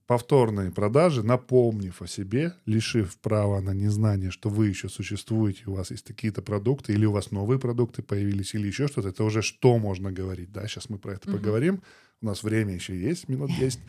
повторные 0.07 0.71
продажи, 0.71 1.23
напомнив 1.23 2.01
о 2.01 2.07
себе, 2.07 2.55
лишив 2.67 3.19
права 3.19 3.61
на 3.61 3.73
незнание, 3.75 4.31
что 4.31 4.49
вы 4.49 4.69
еще 4.69 4.89
существуете, 4.89 5.65
у 5.67 5.75
вас 5.75 5.91
есть 5.91 6.07
какие-то 6.07 6.43
продукты, 6.43 6.95
или 6.95 7.05
у 7.05 7.13
вас 7.13 7.31
новые 7.31 7.59
продукты 7.59 8.03
появились, 8.03 8.55
или 8.55 8.67
еще 8.67 8.89
что-то, 8.89 9.11
это 9.11 9.25
уже 9.25 9.43
что 9.43 9.79
можно 9.79 10.11
говорить, 10.11 10.51
да, 10.53 10.67
сейчас 10.67 10.89
мы 10.89 10.99
про 10.99 11.13
это 11.13 11.29
Мгм. 11.29 11.39
поговорим, 11.39 11.83
у 12.23 12.27
нас 12.27 12.43
время 12.43 12.75
еще 12.75 12.99
есть, 12.99 13.29
минут 13.29 13.51
10, 13.59 13.81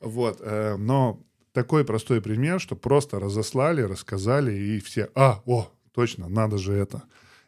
вот, 0.00 0.38
э, 0.40 0.76
но 0.76 1.20
такой 1.52 1.84
простой 1.84 2.20
пример, 2.20 2.60
что 2.60 2.76
просто 2.76 3.20
разослали, 3.20 3.82
рассказали, 3.82 4.52
и 4.52 4.80
все, 4.80 5.10
а, 5.14 5.42
о, 5.46 5.70
точно, 5.92 6.28
надо 6.28 6.58
же 6.58 6.72
это. 6.72 7.02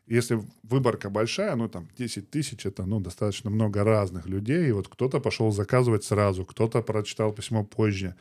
Если 0.06 0.42
выборка 0.62 1.08
большая, 1.08 1.56
ну 1.56 1.68
там 1.68 1.88
10 1.96 2.30
тысяч, 2.30 2.66
это 2.66 2.84
ну, 2.84 3.00
достаточно 3.00 3.48
много 3.50 3.84
разных 3.84 4.26
людей, 4.26 4.68
и 4.68 4.72
вот 4.72 4.88
кто-то 4.88 5.18
пошел 5.18 5.50
заказывать 5.50 6.04
сразу, 6.04 6.44
кто-то 6.44 6.82
прочитал 6.82 7.32
письмо 7.32 7.64
позже. 7.64 8.14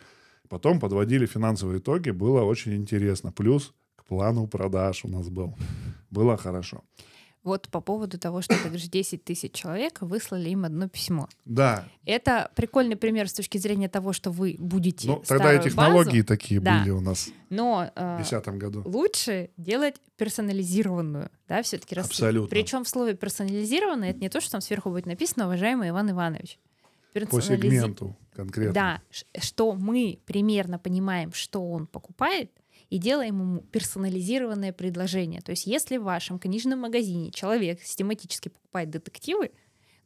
Потом 0.47 0.79
подводили 0.79 1.25
финансовые 1.25 1.79
итоги, 1.79 2.11
было 2.11 2.43
очень 2.43 2.75
интересно. 2.75 3.31
Плюс 3.31 3.73
к 3.95 4.05
плану 4.05 4.47
продаж 4.47 5.03
у 5.03 5.09
нас 5.09 5.29
был. 5.29 5.57
Было 6.09 6.37
хорошо. 6.37 6.83
Вот 7.43 7.67
по 7.69 7.81
поводу 7.81 8.17
того, 8.17 8.41
что 8.41 8.55
ты 8.55 8.63
говоришь, 8.63 8.87
10 8.87 9.23
тысяч 9.23 9.51
человек 9.51 10.01
выслали 10.01 10.49
им 10.49 10.63
одно 10.63 10.87
письмо. 10.87 11.27
Да. 11.43 11.89
Это 12.05 12.49
прикольный 12.55 12.95
пример 12.95 13.27
с 13.27 13.33
точки 13.33 13.57
зрения 13.57 13.89
того, 13.89 14.13
что 14.13 14.31
вы 14.31 14.55
будете 14.57 15.09
Ну, 15.09 15.21
тогда 15.27 15.53
и 15.53 15.61
технологии 15.61 16.21
базу, 16.21 16.25
такие 16.27 16.61
Да. 16.61 16.79
были 16.79 16.91
у 16.91 17.01
нас 17.01 17.29
но 17.49 17.91
в 17.95 17.99
э, 17.99 18.17
2010 18.17 18.47
году. 18.57 18.81
лучше 18.85 19.49
делать 19.57 19.95
персонализированную, 20.17 21.29
да, 21.47 21.61
все-таки 21.63 21.95
Абсолютно. 21.95 22.49
Причем 22.49 22.83
в 22.83 22.89
слове 22.89 23.13
персонализированная 23.15 24.11
это 24.11 24.19
не 24.19 24.29
то, 24.29 24.39
что 24.41 24.53
там 24.53 24.61
сверху 24.61 24.89
будет 24.89 25.05
написано, 25.05 25.45
уважаемый 25.45 25.89
Иван 25.89 26.11
Иванович. 26.11 26.59
По 27.29 27.41
сегменту 27.41 28.17
конкретно. 28.33 28.73
Да, 28.73 29.01
что 29.39 29.73
мы 29.73 30.19
примерно 30.25 30.79
понимаем, 30.79 31.31
что 31.33 31.69
он 31.69 31.85
покупает, 31.85 32.51
и 32.93 32.99
делаем 32.99 33.39
ему 33.39 33.61
персонализированное 33.71 34.71
предложение. 34.71 35.41
То 35.41 35.49
есть, 35.49 35.65
если 35.65 35.97
в 35.97 36.03
вашем 36.03 36.37
книжном 36.37 36.79
магазине 36.81 37.31
человек 37.31 37.81
систематически 37.81 38.49
покупает 38.49 38.91
детективы, 38.91 39.49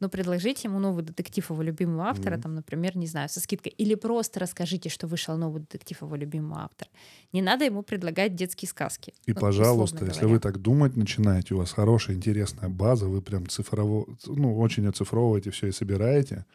но 0.00 0.08
предложите 0.08 0.68
ему 0.68 0.78
новый 0.78 1.04
детектив 1.04 1.50
его 1.50 1.62
любимого 1.62 2.06
автора, 2.06 2.36
Мгм. 2.36 2.42
там, 2.42 2.54
например, 2.54 2.96
не 2.96 3.06
знаю, 3.06 3.28
со 3.28 3.40
скидкой, 3.40 3.74
или 3.76 3.94
просто 3.94 4.40
расскажите, 4.40 4.88
что 4.88 5.06
вышел 5.06 5.36
новый 5.36 5.60
детектив 5.60 6.00
его 6.00 6.16
любимого 6.16 6.62
автора. 6.62 6.88
Не 7.34 7.42
надо 7.42 7.66
ему 7.66 7.82
предлагать 7.82 8.34
детские 8.34 8.70
сказки. 8.70 9.12
И, 9.26 9.34
ну, 9.34 9.40
пожалуйста, 9.40 10.06
если 10.06 10.20
говоря. 10.20 10.28
вы 10.28 10.40
так 10.40 10.58
думать 10.58 10.96
начинаете, 10.96 11.54
у 11.54 11.58
вас 11.58 11.72
хорошая, 11.72 12.16
интересная 12.16 12.70
база, 12.70 13.04
вы 13.06 13.20
прям 13.20 13.46
цифрово, 13.48 14.06
ну, 14.26 14.56
очень 14.58 14.86
оцифровываете 14.86 15.50
все 15.50 15.66
и 15.66 15.72
собираете, 15.72 16.46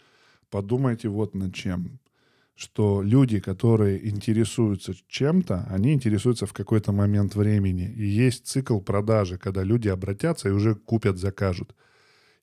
подумайте 0.50 1.10
вот 1.10 1.36
над 1.36 1.54
чем. 1.54 2.00
Что 2.56 3.02
люди, 3.02 3.40
которые 3.40 4.08
интересуются 4.08 4.94
чем-то, 5.08 5.68
они 5.70 5.94
интересуются 5.94 6.46
в 6.46 6.54
какой-то 6.54 6.92
момент 6.92 7.36
времени. 7.36 7.92
И 7.92 8.06
есть 8.06 8.46
цикл 8.46 8.80
продажи, 8.80 9.38
когда 9.38 9.64
люди 9.64 9.88
обратятся 9.88 10.50
и 10.50 10.52
уже 10.52 10.76
купят, 10.76 11.18
закажут. 11.18 11.76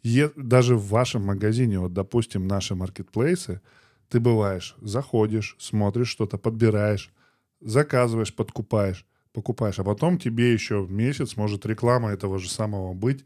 Е- 0.02 0.32
даже 0.36 0.76
в 0.76 0.88
вашем 0.88 1.22
магазине, 1.26 1.78
вот, 1.78 1.92
допустим, 1.92 2.46
наши 2.48 2.74
маркетплейсы, 2.74 3.60
ты 4.08 4.18
бываешь, 4.18 4.76
заходишь, 4.80 5.56
смотришь 5.58 6.08
что-то, 6.08 6.38
подбираешь, 6.38 7.12
заказываешь, 7.60 8.34
подкупаешь, 8.34 9.06
покупаешь, 9.32 9.78
а 9.78 9.84
потом 9.84 10.18
тебе 10.18 10.52
еще 10.52 10.86
месяц 10.88 11.36
может 11.36 11.66
реклама 11.66 12.10
этого 12.10 12.38
же 12.38 12.48
самого 12.48 12.94
быть 12.94 13.24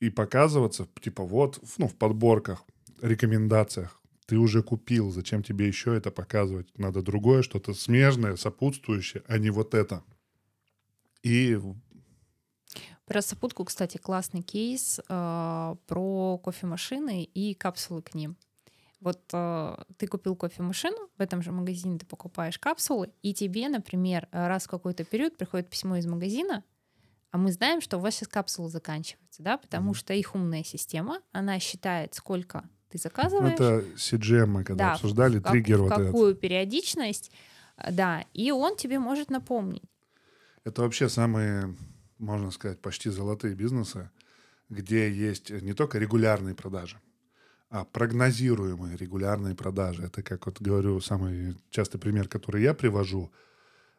и 0.00 0.08
показываться, 0.08 0.88
типа 1.00 1.24
вот, 1.24 1.60
ну, 1.78 1.86
в 1.86 1.94
подборках, 1.94 2.64
рекомендациях. 3.02 3.99
Ты 4.30 4.38
уже 4.38 4.62
купил, 4.62 5.10
зачем 5.10 5.42
тебе 5.42 5.66
еще 5.66 5.96
это 5.96 6.12
показывать? 6.12 6.68
Надо 6.78 7.02
другое, 7.02 7.42
что-то 7.42 7.74
смежное, 7.74 8.36
сопутствующее, 8.36 9.24
а 9.26 9.38
не 9.38 9.50
вот 9.50 9.74
это. 9.74 10.04
И 11.22 11.58
Про 13.06 13.22
сопутку, 13.22 13.64
кстати, 13.64 13.98
классный 13.98 14.42
кейс 14.42 15.00
э, 15.00 15.76
про 15.86 16.38
кофемашины 16.38 17.24
и 17.24 17.54
капсулы 17.54 18.02
к 18.02 18.14
ним. 18.14 18.36
Вот 19.00 19.20
э, 19.32 19.76
ты 19.98 20.06
купил 20.06 20.36
кофемашину, 20.36 21.10
в 21.18 21.22
этом 21.22 21.42
же 21.42 21.52
магазине 21.52 21.98
ты 21.98 22.06
покупаешь 22.06 22.58
капсулы, 22.58 23.12
и 23.22 23.34
тебе, 23.34 23.68
например, 23.68 24.28
раз 24.32 24.64
в 24.66 24.70
какой-то 24.70 25.04
период 25.04 25.36
приходит 25.38 25.70
письмо 25.70 25.96
из 25.96 26.06
магазина, 26.06 26.64
а 27.32 27.38
мы 27.38 27.52
знаем, 27.52 27.80
что 27.80 27.98
у 27.98 28.00
вас 28.00 28.16
сейчас 28.16 28.28
капсулы 28.28 28.70
заканчиваются, 28.70 29.42
да, 29.42 29.58
потому 29.58 29.90
Мгм. 29.90 29.94
что 29.94 30.14
их 30.14 30.34
умная 30.34 30.64
система, 30.64 31.20
она 31.32 31.58
считает, 31.60 32.14
сколько 32.14 32.68
ты 32.90 32.98
заказываешь, 32.98 33.54
это 33.54 33.84
CGM 33.96 34.46
мы 34.46 34.64
когда 34.64 34.84
Да, 34.88 34.92
обсуждали, 34.94 35.38
в 35.38 35.42
как- 35.42 35.52
триггер 35.52 35.78
в 35.78 35.82
вот 35.82 35.92
этот. 35.92 36.06
какую 36.06 36.34
периодичность, 36.34 37.30
э, 37.76 37.92
да, 37.92 38.24
и 38.34 38.50
он 38.50 38.76
тебе 38.76 38.98
может 38.98 39.30
напомнить. 39.30 39.84
Это 40.64 40.82
вообще 40.82 41.08
самые, 41.08 41.74
можно 42.18 42.50
сказать, 42.50 42.80
почти 42.80 43.10
золотые 43.10 43.54
бизнесы, 43.54 44.10
где 44.68 45.10
есть 45.10 45.50
не 45.50 45.72
только 45.72 45.98
регулярные 45.98 46.54
продажи, 46.54 46.98
а 47.70 47.84
прогнозируемые 47.84 48.96
регулярные 48.96 49.54
продажи. 49.54 50.02
Это, 50.02 50.22
как 50.22 50.46
вот 50.46 50.60
говорю, 50.60 51.00
самый 51.00 51.56
частый 51.70 52.00
пример, 52.00 52.28
который 52.28 52.62
я 52.62 52.74
привожу, 52.74 53.30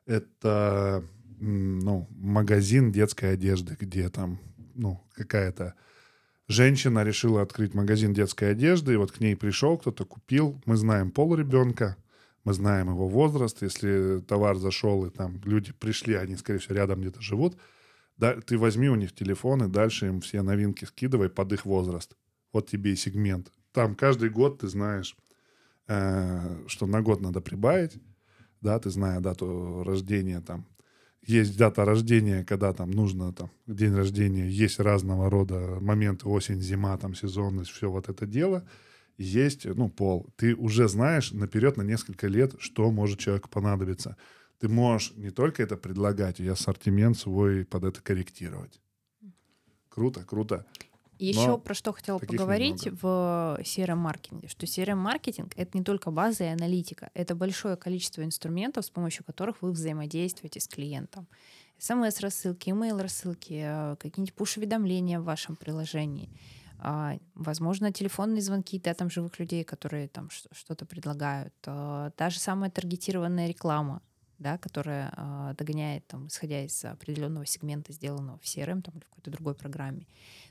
это 0.06 1.04
ну, 1.40 2.08
магазин 2.12 2.92
детской 2.92 3.34
одежды, 3.34 3.76
где 3.80 4.10
там 4.10 4.40
ну, 4.76 5.02
какая-то 5.14 5.74
женщина 6.52 7.04
решила 7.04 7.42
открыть 7.42 7.74
магазин 7.74 8.14
детской 8.14 8.52
одежды, 8.52 8.94
и 8.94 8.98
вот 8.98 9.12
к 9.12 9.20
ней 9.20 9.36
пришел 9.36 9.78
кто-то, 9.78 10.06
купил. 10.06 10.62
Мы 10.66 10.76
знаем 10.76 11.12
пол 11.12 11.36
ребенка, 11.36 11.98
мы 12.44 12.54
знаем 12.54 12.90
его 12.90 13.08
возраст. 13.08 13.62
Если 13.62 14.22
товар 14.28 14.58
зашел, 14.58 15.06
и 15.06 15.10
там 15.10 15.42
люди 15.44 15.74
пришли, 15.74 16.14
они, 16.16 16.36
скорее 16.36 16.60
всего, 16.60 16.76
рядом 16.76 17.02
где-то 17.02 17.22
живут, 17.22 17.58
да, 18.18 18.40
ты 18.40 18.58
возьми 18.58 18.90
у 18.90 18.96
них 18.96 19.16
телефон 19.16 19.64
и 19.64 19.68
дальше 19.68 20.08
им 20.08 20.22
все 20.22 20.42
новинки 20.42 20.86
скидывай 20.86 21.30
под 21.30 21.54
их 21.54 21.66
возраст. 21.66 22.16
Вот 22.54 22.70
тебе 22.70 22.94
и 22.94 22.96
сегмент. 22.96 23.52
Там 23.72 23.96
каждый 23.96 24.30
год 24.30 24.60
ты 24.60 24.68
знаешь, 24.68 25.16
э, 25.88 26.64
что 26.68 26.86
на 26.86 27.02
год 27.02 27.22
надо 27.22 27.42
прибавить, 27.42 27.94
да, 28.62 28.78
ты 28.80 28.90
зная 28.90 29.20
дату 29.22 29.84
рождения 29.84 30.42
там. 30.42 30.68
Есть 31.26 31.56
дата 31.56 31.86
рождения, 31.86 32.44
когда 32.44 32.74
там 32.74 32.92
нужно 32.92 33.32
там 33.32 33.52
день 33.68 33.94
рождения, 33.94 34.50
есть 34.50 34.80
разного 34.80 35.30
рода 35.30 35.78
моменты, 35.80 36.28
осень, 36.28 36.62
зима, 36.62 36.98
там 36.98 37.14
сезонность, 37.14 37.70
все 37.70 37.92
вот 37.92 38.10
это 38.10 38.26
дело. 38.26 38.68
Есть, 39.18 39.66
ну, 39.66 39.88
пол. 39.88 40.28
Ты 40.36 40.56
уже 40.56 40.88
знаешь 40.88 41.32
наперед 41.32 41.78
на 41.78 41.84
несколько 41.84 42.28
лет, 42.28 42.56
что 42.58 42.90
может 42.92 43.20
человеку 43.20 43.50
понадобиться. 43.50 44.18
Ты 44.60 44.68
можешь 44.68 45.14
не 45.16 45.30
только 45.30 45.62
это 45.62 45.78
предлагать, 45.78 46.40
и 46.40 46.48
ассортимент 46.48 47.18
свой 47.18 47.66
под 47.66 47.84
это 47.84 48.02
корректировать. 48.02 48.82
Круто, 49.90 50.24
круто. 50.24 50.66
Еще 51.22 51.48
Но 51.48 51.58
про 51.60 51.76
что 51.76 51.94
хотела 51.94 52.18
поговорить 52.18 52.88
в 52.88 53.60
CRM-маркетинге, 53.62 54.48
что 54.48 54.66
CRM-маркетинг— 54.66 55.54
это 55.56 55.78
не 55.78 55.84
только 55.84 56.10
база 56.10 56.46
и 56.46 56.48
аналитика, 56.48 57.12
это 57.14 57.36
большое 57.36 57.76
количество 57.76 58.24
инструментов, 58.24 58.86
с 58.86 58.90
помощью 58.90 59.24
которых 59.24 59.62
вы 59.62 59.72
взаимодействуете 59.72 60.60
с 60.60 60.68
клиентом. 60.68 61.28
СМС-рассылки, 61.78 62.70
email-рассылки, 62.70 63.62
э, 63.64 63.96
какие-нибудь 63.98 64.34
пуш-уведомления 64.34 65.20
в 65.20 65.24
вашем 65.24 65.56
приложении, 65.56 66.30
а, 66.80 67.18
возможно, 67.36 67.94
телефонные 67.94 68.42
звонки, 68.42 68.80
да, 68.80 68.96
там 68.96 69.12
живых 69.12 69.38
людей, 69.38 69.64
которые 69.64 70.08
там 70.08 70.30
что-то 70.32 70.88
предлагают, 70.88 71.54
а, 71.68 72.10
та 72.12 72.32
же 72.32 72.40
самая 72.40 72.72
таргетированная 72.72 73.48
реклама, 73.48 74.02
да, 74.42 74.58
которая 74.58 75.14
а, 75.16 75.54
догоняет, 75.54 76.06
там, 76.08 76.28
исходя 76.28 76.64
из 76.64 76.84
определенного 76.84 77.46
сегмента, 77.46 77.94
сделанного 77.94 78.40
в 78.40 78.44
CRM 78.44 78.82
там, 78.82 78.96
или 78.96 79.04
в 79.04 79.10
какой-то 79.10 79.32
другой 79.32 79.54
программе. 79.54 80.08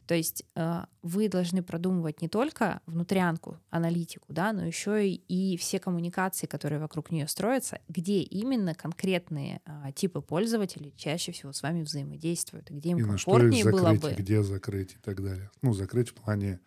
То 0.07 0.15
есть 0.15 0.45
э, 0.57 0.85
вы 1.03 1.29
должны 1.29 1.63
продумывать 1.63 2.21
не 2.21 2.29
только 2.29 2.81
внутрянку, 2.87 3.59
аналитику, 3.71 4.27
да, 4.33 4.53
но 4.53 4.65
еще 4.65 5.09
и, 5.09 5.15
и 5.29 5.57
все 5.57 5.79
коммуникации, 5.79 6.47
которые 6.47 6.81
вокруг 6.81 7.11
нее 7.11 7.29
строятся, 7.29 7.81
где 7.89 8.21
именно 8.21 8.75
конкретные 8.75 9.61
а, 9.65 9.93
типы 9.93 10.21
пользователей 10.21 10.95
чаще 10.97 11.33
всего 11.33 11.53
с 11.53 11.63
вами 11.63 11.83
взаимодействуют, 11.83 12.71
и 12.71 12.75
где 12.75 12.91
им 12.91 12.99
И 12.99 13.03
на 13.03 13.19
что 13.19 13.33
комфортнее 13.33 13.65
было 13.65 13.95
закрыть, 13.95 14.03
бы 14.03 14.23
где 14.23 14.43
закрыть 14.43 14.93
и 14.95 14.99
так 14.99 15.23
далее. 15.23 15.51
Ну, 15.63 15.75
закрыть 15.75 16.09
в 16.09 16.15
плане... 16.15 16.61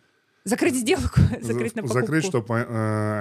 закрыть 0.44 0.76
сделку, 0.76 1.20
закрыть 1.42 1.76
на 1.76 1.82
покупку. 1.84 2.00
Закрыть, 2.00 2.26
чтобы 2.26 2.62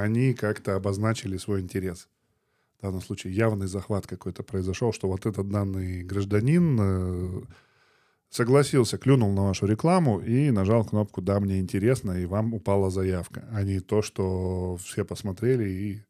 они 0.03 0.35
как-то 0.35 0.77
обозначили 0.77 1.37
свой 1.37 1.61
интерес. 1.61 2.09
В 2.83 2.85
данном 2.85 3.01
случае 3.01 3.33
явный 3.33 3.69
захват 3.69 4.09
какой-то 4.09 4.43
произошел, 4.43 4.93
что 4.93 5.07
вот 5.07 5.25
этот 5.25 5.49
данный 5.49 6.03
гражданин 6.03 6.79
э, 6.81 7.43
согласился, 8.29 8.99
клюнул 8.99 9.33
на 9.33 9.43
вашу 9.45 9.67
рекламу 9.67 10.19
и 10.19 10.51
нажал 10.51 10.85
кнопку 10.85 11.23
«Да, 11.23 11.39
мне 11.39 11.61
интересно», 11.61 12.11
и 12.11 12.27
вам 12.27 12.55
упала 12.55 12.91
заявка, 12.91 13.49
а 13.53 13.63
не 13.63 13.79
то, 13.79 14.03
что 14.03 14.77
все 14.79 15.05
посмотрели 15.05 15.71
и 15.71 16.03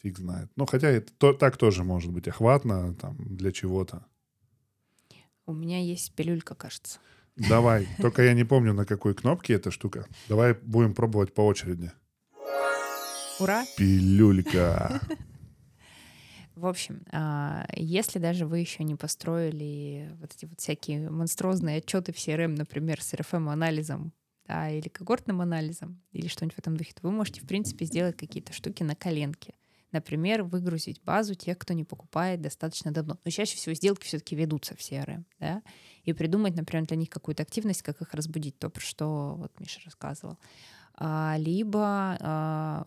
фиг 0.00 0.16
знает. 0.16 0.48
Ну, 0.56 0.64
хотя 0.64 0.88
это, 0.88 1.12
то, 1.12 1.34
так 1.34 1.58
тоже 1.58 1.84
может 1.84 2.10
быть 2.10 2.28
охватно 2.28 2.94
там, 2.94 3.18
для 3.18 3.52
чего-то. 3.52 4.06
У 5.44 5.52
меня 5.52 5.82
есть 5.82 6.14
пилюлька, 6.14 6.54
кажется. 6.54 6.98
Давай, 7.36 7.86
только 7.98 8.22
я 8.22 8.32
не 8.32 8.44
помню, 8.44 8.72
на 8.72 8.86
какой 8.86 9.14
кнопке 9.14 9.52
эта 9.52 9.70
штука. 9.70 10.06
Давай 10.30 10.54
будем 10.54 10.94
пробовать 10.94 11.34
по 11.34 11.42
очереди. 11.42 11.92
Ура! 13.38 13.66
Пилюлька. 13.76 15.02
В 16.56 16.66
общем, 16.66 17.02
а, 17.12 17.66
если 17.74 18.18
даже 18.18 18.46
вы 18.46 18.60
еще 18.60 18.82
не 18.82 18.94
построили 18.94 20.10
вот 20.18 20.32
эти 20.34 20.46
вот 20.46 20.58
всякие 20.58 21.10
монструозные 21.10 21.78
отчеты 21.78 22.14
в 22.14 22.16
CRM, 22.16 22.56
например, 22.56 23.02
с 23.02 23.12
RFM-анализом, 23.12 24.14
да, 24.46 24.70
или 24.70 24.88
когортным 24.88 25.42
анализом, 25.42 26.00
или 26.12 26.28
что-нибудь 26.28 26.54
в 26.54 26.58
этом 26.58 26.78
духе, 26.78 26.94
то 26.94 27.02
вы 27.02 27.10
можете, 27.10 27.42
в 27.42 27.46
принципе, 27.46 27.84
сделать 27.84 28.16
какие-то 28.16 28.54
штуки 28.54 28.82
на 28.82 28.96
коленке. 28.96 29.52
Например, 29.92 30.44
выгрузить 30.44 31.02
базу 31.02 31.34
тех, 31.34 31.58
кто 31.58 31.74
не 31.74 31.84
покупает 31.84 32.40
достаточно 32.40 32.90
давно. 32.90 33.18
Но 33.22 33.30
чаще 33.30 33.56
всего 33.56 33.74
сделки 33.74 34.04
все-таки 34.06 34.34
ведутся 34.34 34.74
в 34.74 34.78
CRM, 34.78 35.24
да, 35.38 35.62
и 36.04 36.14
придумать, 36.14 36.56
например, 36.56 36.86
для 36.86 36.96
них 36.96 37.10
какую-то 37.10 37.42
активность, 37.42 37.82
как 37.82 38.00
их 38.00 38.14
разбудить, 38.14 38.58
то, 38.58 38.70
про 38.70 38.80
что 38.80 39.34
вот 39.36 39.52
Миша 39.60 39.80
рассказывал. 39.84 40.38
А, 40.94 41.36
либо 41.36 42.16
а, 42.18 42.86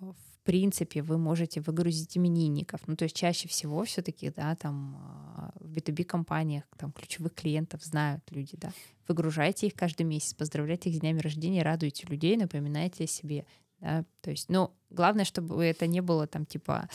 принципе 0.50 1.04
вы 1.04 1.20
можете 1.20 1.62
выгрузить 1.62 2.18
именинников. 2.18 2.82
Ну, 2.88 2.96
то 2.96 3.04
есть 3.04 3.16
чаще 3.16 3.48
всего 3.48 3.84
все-таки, 3.84 4.32
да, 4.32 4.56
там 4.56 4.96
а, 4.98 5.52
в 5.60 5.72
B2B 5.72 6.06
компаниях 6.06 6.64
там 6.76 6.92
ключевых 6.92 7.36
клиентов 7.36 7.84
знают 7.84 8.24
люди, 8.32 8.58
да. 8.58 8.72
Выгружайте 9.08 9.68
их 9.68 9.76
каждый 9.76 10.08
месяц, 10.08 10.34
поздравляйте 10.34 10.90
их 10.90 10.96
с 10.96 11.00
днями 11.02 11.20
рождения, 11.20 11.62
радуйте 11.62 12.08
людей, 12.08 12.36
напоминайте 12.36 13.04
о 13.04 13.08
себе, 13.08 13.46
да. 13.80 14.04
То 14.22 14.32
есть, 14.32 14.50
ну, 14.50 14.72
главное, 14.90 15.24
чтобы 15.24 15.64
это 15.64 15.86
не 15.86 16.02
было 16.02 16.26
там 16.26 16.48
типа 16.48 16.90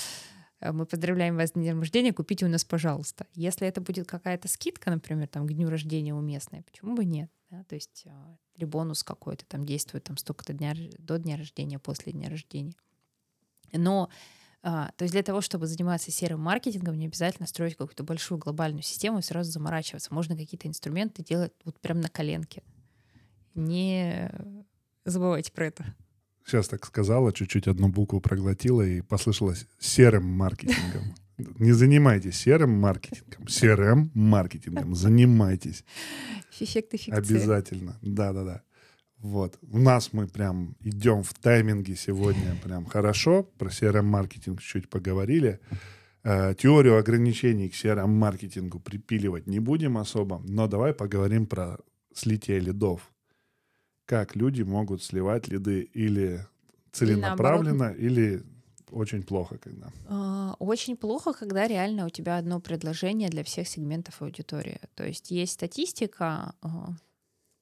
э, 0.59 0.73
мы 0.73 0.85
поздравляем 0.85 1.37
вас 1.37 1.51
с 1.51 1.53
днем 1.53 1.79
рождения, 1.79 2.13
купите 2.13 2.47
у 2.47 2.49
нас, 2.49 2.65
пожалуйста. 2.65 3.29
Если 3.35 3.69
это 3.69 3.81
будет 3.81 4.09
какая-то 4.09 4.49
скидка, 4.49 4.91
например, 4.91 5.29
там, 5.29 5.47
к 5.47 5.53
дню 5.53 5.71
рождения 5.71 6.13
уместная, 6.13 6.63
почему 6.63 6.97
бы 6.97 7.05
нет? 7.05 7.31
Да? 7.51 7.63
То 7.69 7.77
есть 7.77 8.05
или 8.57 8.65
бонус 8.65 9.05
какой-то 9.05 9.47
там 9.47 9.65
действует 9.65 10.03
там 10.03 10.17
столько-то 10.17 10.55
дня 10.55 10.75
до 10.99 11.19
дня 11.19 11.37
рождения, 11.37 11.79
после 11.79 12.13
дня 12.13 12.29
рождения. 12.29 12.75
Но 13.77 14.09
а, 14.67 14.91
то 14.97 15.03
есть 15.03 15.13
для 15.13 15.23
того, 15.23 15.43
чтобы 15.43 15.67
заниматься 15.67 16.11
серым 16.11 16.41
маркетингом, 16.41 16.99
не 16.99 17.07
обязательно 17.07 17.47
строить 17.47 17.77
какую-то 17.77 18.03
большую 18.03 18.39
глобальную 18.39 18.83
систему 18.83 19.19
и 19.19 19.23
сразу 19.23 19.53
заморачиваться. 19.53 20.13
Можно 20.15 20.37
какие-то 20.37 20.69
инструменты 20.69 21.23
делать 21.23 21.53
вот 21.65 21.79
прям 21.81 22.01
на 22.01 22.09
коленке. 22.09 22.63
Не 23.55 24.31
забывайте 25.05 25.53
про 25.53 25.67
это. 25.67 25.95
Сейчас 26.47 26.69
так 26.69 26.85
сказала, 26.87 27.33
чуть-чуть 27.33 27.69
одну 27.69 27.89
букву 27.89 28.21
проглотила 28.21 28.81
и 28.81 29.03
послышалось 29.03 29.67
серым 29.79 30.25
маркетингом. 30.25 31.15
Не 31.59 31.73
занимайтесь 31.73 32.37
серым 32.37 32.71
маркетингом. 32.71 33.49
Серым 33.49 34.11
маркетингом 34.15 34.95
занимайтесь. 34.95 35.85
Эффекты 36.59 36.97
фикции. 36.97 37.19
Обязательно. 37.19 37.99
Да-да-да. 38.03 38.63
Вот. 39.25 39.59
У 39.73 39.79
нас 39.79 40.13
мы 40.13 40.29
прям 40.29 40.77
идем 40.81 41.23
в 41.23 41.33
тайминге 41.33 41.97
сегодня 41.97 42.55
прям 42.63 42.85
хорошо. 42.85 43.43
Про 43.43 43.71
CRM-маркетинг 43.71 44.61
чуть 44.61 44.91
поговорили. 44.91 45.61
Э, 46.25 46.55
теорию 46.55 46.99
ограничений 46.99 47.71
к 47.71 47.73
CRM-маркетингу 47.73 48.81
припиливать 48.81 49.47
не 49.47 49.61
будем 49.61 49.97
особо, 49.97 50.43
но 50.47 50.69
давай 50.69 50.93
поговорим 50.93 51.47
про 51.47 51.79
слитие 52.13 52.61
лидов. 52.61 53.11
Как 54.05 54.37
люди 54.37 54.61
могут 54.61 55.03
сливать 55.03 55.49
лиды 55.49 55.89
или 55.95 56.47
целенаправленно, 56.93 57.95
или 57.99 58.43
очень 58.91 59.23
плохо, 59.23 59.57
когда? 59.57 59.89
А, 60.07 60.55
очень 60.59 60.99
плохо, 60.99 61.33
когда 61.33 61.67
реально 61.67 62.05
у 62.05 62.11
тебя 62.11 62.37
одно 62.37 62.61
предложение 62.61 63.31
для 63.31 63.43
всех 63.43 63.69
сегментов 63.69 64.21
аудитории. 64.21 64.81
То 64.95 65.07
есть 65.07 65.31
есть 65.31 65.55
статистика, 65.55 66.53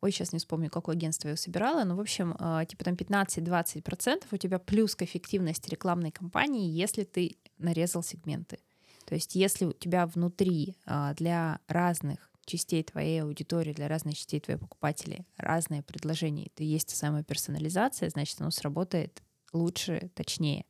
ой, 0.03 0.11
сейчас 0.11 0.33
не 0.33 0.41
вспомню, 0.41 0.69
какое 0.69 0.97
агентство 0.97 1.29
я 1.29 1.37
собирала, 1.37 1.85
но, 1.85 1.97
в 1.97 2.01
общем, 2.01 2.35
а, 2.39 2.65
типа 2.65 2.85
там 2.85 2.95
15-20% 2.95 4.25
у 4.31 4.37
тебя 4.37 4.59
плюс 4.59 4.97
к 4.97 5.03
эффективности 5.03 5.71
рекламной 5.71 6.11
кампании, 6.11 6.71
если 6.71 7.05
ты 7.05 7.37
нарезал 7.59 8.03
сегменты. 8.03 8.59
То 9.07 9.15
есть 9.15 9.35
если 9.37 9.67
у 9.67 9.73
тебя 9.73 10.07
внутри 10.07 10.75
а, 10.85 11.15
для 11.15 11.61
разных 11.69 12.31
частей 12.45 12.83
твоей 12.83 13.23
аудитории, 13.23 13.73
для 13.73 13.87
разных 13.87 14.17
частей 14.17 14.41
твоих 14.41 14.61
покупателей 14.61 15.25
разные 15.37 15.83
предложения, 15.83 16.51
и 16.57 16.65
есть 16.65 16.89
та 16.89 16.97
самая 16.97 17.23
персонализация, 17.23 18.11
значит, 18.11 18.41
оно 18.41 18.51
сработает 18.51 19.23
лучше, 19.53 20.11
точнее 20.15 20.65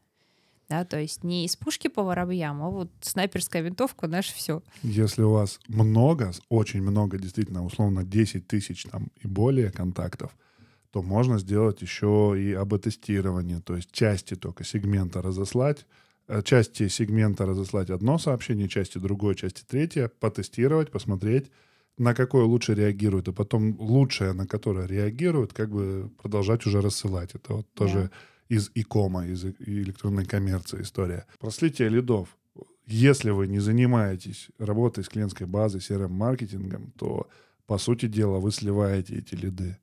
да, 0.73 0.87
то 0.87 0.99
есть 0.99 1.23
не 1.23 1.45
из 1.45 1.55
пушки 1.55 1.89
по 1.89 2.03
воробьям, 2.03 2.63
а 2.63 2.71
вот 2.71 2.91
снайперская 3.03 3.61
винтовка, 3.61 4.07
наше 4.07 4.33
все. 4.35 4.63
Если 4.83 5.21
у 5.23 5.33
вас 5.33 5.61
много, 5.69 6.33
очень 6.49 6.81
много, 6.81 7.19
действительно, 7.19 7.63
условно 7.63 8.05
10 8.05 8.47
тысяч 8.47 8.85
там 8.85 9.11
и 9.23 9.27
более 9.27 9.71
контактов, 9.71 10.35
то 10.91 11.03
можно 11.03 11.39
сделать 11.39 11.83
еще 11.83 12.35
и 12.39 12.55
АБ-тестирование, 12.55 13.61
то 13.61 13.77
есть 13.77 13.93
части 13.93 14.35
только 14.35 14.65
сегмента 14.65 15.21
разослать, 15.21 15.87
э, 16.29 16.41
части 16.43 16.89
сегмента 16.89 17.45
разослать 17.45 17.91
одно 17.91 18.17
сообщение, 18.19 18.67
части 18.67 18.97
другое, 18.97 19.35
части 19.35 19.63
третье, 19.69 20.11
потестировать, 20.21 20.91
посмотреть, 20.91 21.51
на 21.99 22.15
какое 22.15 22.45
лучше 22.45 22.75
реагирует, 22.75 23.29
и 23.29 23.33
потом 23.33 23.77
лучшее, 23.79 24.33
на 24.33 24.47
которое 24.47 24.87
реагирует, 24.87 25.53
как 25.53 25.69
бы 25.71 26.11
продолжать 26.23 26.65
уже 26.65 26.81
рассылать. 26.81 27.35
Это 27.35 27.57
вот 27.57 27.67
тоже 27.75 27.99
да 27.99 28.11
из 28.49 28.71
икома, 28.75 29.27
из 29.27 29.45
электронной 29.45 30.25
коммерции 30.25 30.83
история. 30.83 31.27
Про 31.39 31.51
слитие 31.51 31.89
лидов. 31.89 32.37
Если 32.87 33.31
вы 33.31 33.47
не 33.47 33.61
занимаетесь 33.61 34.49
работой 34.59 35.05
с 35.05 35.09
клиентской 35.09 35.47
базой, 35.47 35.81
CRM-маркетингом, 35.81 36.93
то, 36.99 37.29
по 37.67 37.79
сути 37.79 38.07
дела, 38.07 38.39
вы 38.39 38.51
сливаете 38.51 39.17
эти 39.17 39.35
лиды 39.35 39.79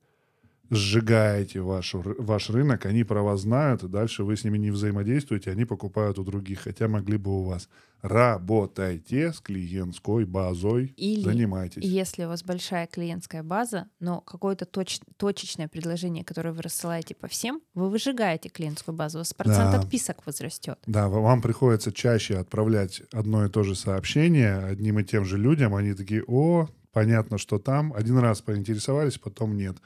сжигаете 0.70 1.60
ваш, 1.60 1.94
ваш 1.94 2.50
рынок, 2.50 2.86
они 2.86 3.04
про 3.04 3.22
вас 3.22 3.40
знают, 3.40 3.82
и 3.82 3.88
дальше 3.88 4.24
вы 4.24 4.36
с 4.36 4.44
ними 4.44 4.58
не 4.58 4.70
взаимодействуете, 4.70 5.50
они 5.50 5.64
покупают 5.64 6.18
у 6.18 6.24
других, 6.24 6.60
хотя 6.60 6.88
могли 6.88 7.16
бы 7.18 7.40
у 7.40 7.42
вас. 7.42 7.68
Работайте 8.02 9.32
с 9.32 9.40
клиентской 9.40 10.24
базой, 10.24 10.94
Или 10.96 11.22
занимайтесь. 11.22 11.84
если 11.84 12.24
у 12.24 12.28
вас 12.28 12.42
большая 12.42 12.86
клиентская 12.86 13.42
база, 13.42 13.88
но 13.98 14.22
какое-то 14.22 14.64
точ, 14.64 15.00
точечное 15.18 15.68
предложение, 15.68 16.24
которое 16.24 16.52
вы 16.52 16.62
рассылаете 16.62 17.14
по 17.14 17.28
всем, 17.28 17.60
вы 17.74 17.90
выжигаете 17.90 18.48
клиентскую 18.48 18.96
базу, 18.96 19.18
у 19.18 19.20
вас 19.20 19.34
процент 19.34 19.72
да. 19.72 19.80
отписок 19.80 20.24
возрастет. 20.24 20.78
Да, 20.86 21.08
вам 21.08 21.42
приходится 21.42 21.92
чаще 21.92 22.38
отправлять 22.38 23.02
одно 23.12 23.44
и 23.44 23.50
то 23.50 23.62
же 23.64 23.74
сообщение 23.74 24.56
одним 24.56 24.98
и 24.98 25.04
тем 25.04 25.26
же 25.26 25.36
людям, 25.36 25.74
они 25.74 25.92
такие, 25.92 26.24
о, 26.26 26.68
понятно, 26.92 27.36
что 27.38 27.58
там, 27.58 27.92
один 27.92 28.18
раз 28.18 28.40
поинтересовались, 28.40 29.18
потом 29.18 29.56
нет. 29.56 29.76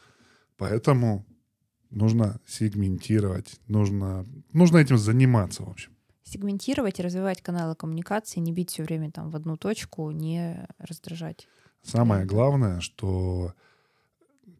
Поэтому 0.56 1.26
нужно 1.90 2.40
сегментировать, 2.46 3.60
нужно, 3.66 4.26
нужно 4.52 4.78
этим 4.78 4.98
заниматься, 4.98 5.62
в 5.62 5.68
общем. 5.68 5.92
Сегментировать 6.22 6.98
и 6.98 7.02
развивать 7.02 7.42
каналы 7.42 7.74
коммуникации, 7.74 8.40
не 8.40 8.52
бить 8.52 8.70
все 8.70 8.82
время 8.82 9.10
там 9.10 9.30
в 9.30 9.36
одну 9.36 9.56
точку, 9.56 10.10
не 10.10 10.66
раздражать. 10.78 11.48
Самое 11.82 12.24
главное, 12.24 12.80
что 12.80 13.52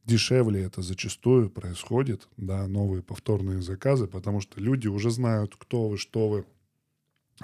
дешевле 0.05 0.63
это 0.63 0.83
зачастую 0.83 1.49
происходит, 1.51 2.29
да, 2.37 2.67
новые 2.67 3.03
повторные 3.03 3.63
заказы, 3.63 4.07
потому 4.07 4.41
что 4.41 4.61
люди 4.61 4.89
уже 4.89 5.11
знают, 5.11 5.57
кто 5.57 5.89
вы, 5.89 5.97
что 5.97 6.29
вы. 6.29 6.45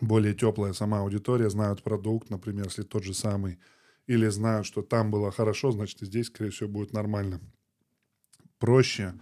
Более 0.01 0.35
теплая 0.35 0.73
сама 0.75 1.01
аудитория, 1.01 1.51
знают 1.51 1.83
продукт, 1.83 2.31
например, 2.31 2.67
если 2.67 2.83
тот 2.83 3.03
же 3.03 3.15
самый, 3.15 3.59
или 4.07 4.29
знают, 4.29 4.67
что 4.67 4.83
там 4.83 5.11
было 5.11 5.33
хорошо, 5.33 5.73
значит, 5.73 6.03
и 6.03 6.07
здесь, 6.07 6.27
скорее 6.27 6.51
всего, 6.51 6.69
будет 6.69 6.93
нормально 6.93 7.41
проще, 8.61 9.15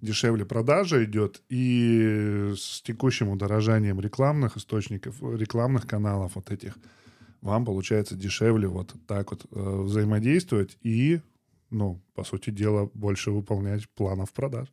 дешевле 0.00 0.46
продажа 0.46 1.04
идет, 1.04 1.42
и 1.50 2.54
с 2.56 2.80
текущим 2.80 3.28
удорожанием 3.28 4.00
рекламных 4.00 4.56
источников, 4.56 5.20
рекламных 5.20 5.86
каналов 5.86 6.36
вот 6.36 6.50
этих, 6.50 6.78
вам 7.42 7.66
получается 7.66 8.14
дешевле 8.14 8.68
вот 8.68 8.94
так 9.06 9.30
вот 9.30 9.44
э, 9.50 9.80
взаимодействовать 9.82 10.78
и, 10.82 11.20
ну, 11.70 12.00
по 12.14 12.24
сути 12.24 12.50
дела, 12.50 12.90
больше 12.94 13.30
выполнять 13.30 13.88
планов 13.90 14.32
продаж. 14.32 14.72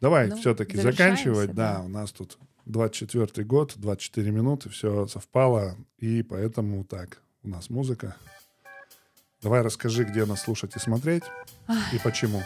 Давай 0.00 0.28
ну, 0.28 0.36
все-таки 0.36 0.76
заканчивать. 0.76 1.54
Да, 1.54 1.82
у 1.84 1.88
нас 1.88 2.12
тут 2.12 2.38
24 2.66 3.46
год, 3.46 3.74
24 3.76 4.30
минуты, 4.30 4.68
все 4.68 5.06
совпало, 5.06 5.76
и 5.98 6.22
поэтому 6.22 6.84
так, 6.84 7.22
у 7.42 7.48
нас 7.48 7.70
музыка. 7.70 8.16
Давай 9.44 9.60
расскажи, 9.60 10.04
где 10.04 10.24
нас 10.24 10.40
слушать 10.40 10.74
и 10.74 10.78
смотреть, 10.78 11.22
и 11.92 11.98
почему. 12.02 12.42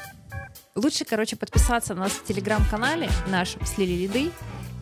Лучше, 0.74 1.04
короче, 1.04 1.37
подписаться 1.37 1.94
на 1.94 2.02
нас 2.02 2.12
в 2.12 2.24
телеграм-канале 2.24 3.08
нашем 3.28 3.64
«Слили 3.64 4.02
лиды», 4.02 4.32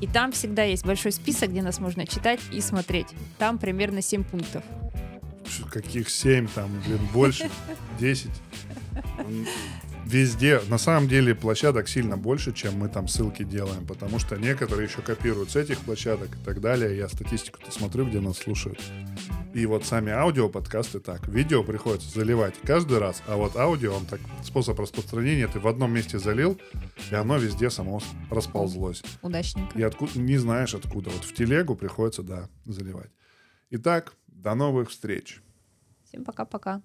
и 0.00 0.07
там 0.07 0.33
всегда 0.33 0.62
есть 0.62 0.87
большой 0.87 1.12
список, 1.12 1.50
где 1.50 1.61
нас 1.61 1.79
можно 1.79 2.07
читать 2.07 2.40
и 2.50 2.62
смотреть. 2.62 3.09
Там 3.37 3.59
примерно 3.59 4.00
7 4.00 4.24
пунктов. 4.24 4.64
Каких 5.70 6.09
7 6.09 6.48
там, 6.48 6.70
блин, 6.87 7.00
больше? 7.12 7.50
10? 8.00 8.31
везде, 10.07 10.62
на 10.68 10.79
самом 10.79 11.09
деле, 11.09 11.35
площадок 11.35 11.88
сильно 11.88 12.16
больше, 12.16 12.52
чем 12.52 12.79
мы 12.79 12.88
там 12.88 13.09
ссылки 13.09 13.42
делаем, 13.42 13.87
потому 13.87 14.18
что 14.18 14.37
некоторые 14.37 14.88
еще 14.88 15.02
копируют 15.02 15.50
с 15.50 15.57
этих 15.57 15.81
площадок 15.81 16.29
и 16.35 16.44
так 16.44 16.61
далее. 16.61 16.96
Я 16.96 17.09
статистику-то 17.09 17.70
смотрю, 17.72 18.07
где 18.07 18.20
нас 18.20 18.38
слушают. 18.38 18.81
И 19.57 19.64
вот 19.64 19.87
сами 19.87 20.12
аудио 20.12 20.51
подкасты 20.51 21.01
так. 21.01 21.27
Видео 21.29 21.64
приходится 21.64 22.11
заливать 22.11 22.57
каждый 22.62 22.99
раз, 22.99 23.23
а 23.27 23.37
вот 23.37 23.57
аудио, 23.57 23.95
он 23.95 24.05
так, 24.05 24.21
способ 24.45 24.79
распространения, 24.79 25.49
ты 25.49 25.59
в 25.59 25.66
одном 25.66 25.95
месте 25.95 26.19
залил, 26.19 26.61
и 27.11 27.14
оно 27.14 27.38
везде 27.38 27.71
само 27.71 28.03
расползлось. 28.31 29.03
Удачненько. 29.23 29.79
И 29.79 29.83
откуда, 29.83 30.19
не 30.19 30.37
знаешь 30.37 30.75
откуда. 30.75 31.09
Вот 31.09 31.25
в 31.25 31.33
телегу 31.33 31.75
приходится, 31.75 32.23
да, 32.23 32.51
заливать. 32.66 33.11
Итак, 33.71 34.12
до 34.27 34.55
новых 34.55 34.90
встреч. 34.90 35.40
Всем 36.05 36.23
пока-пока. 36.23 36.83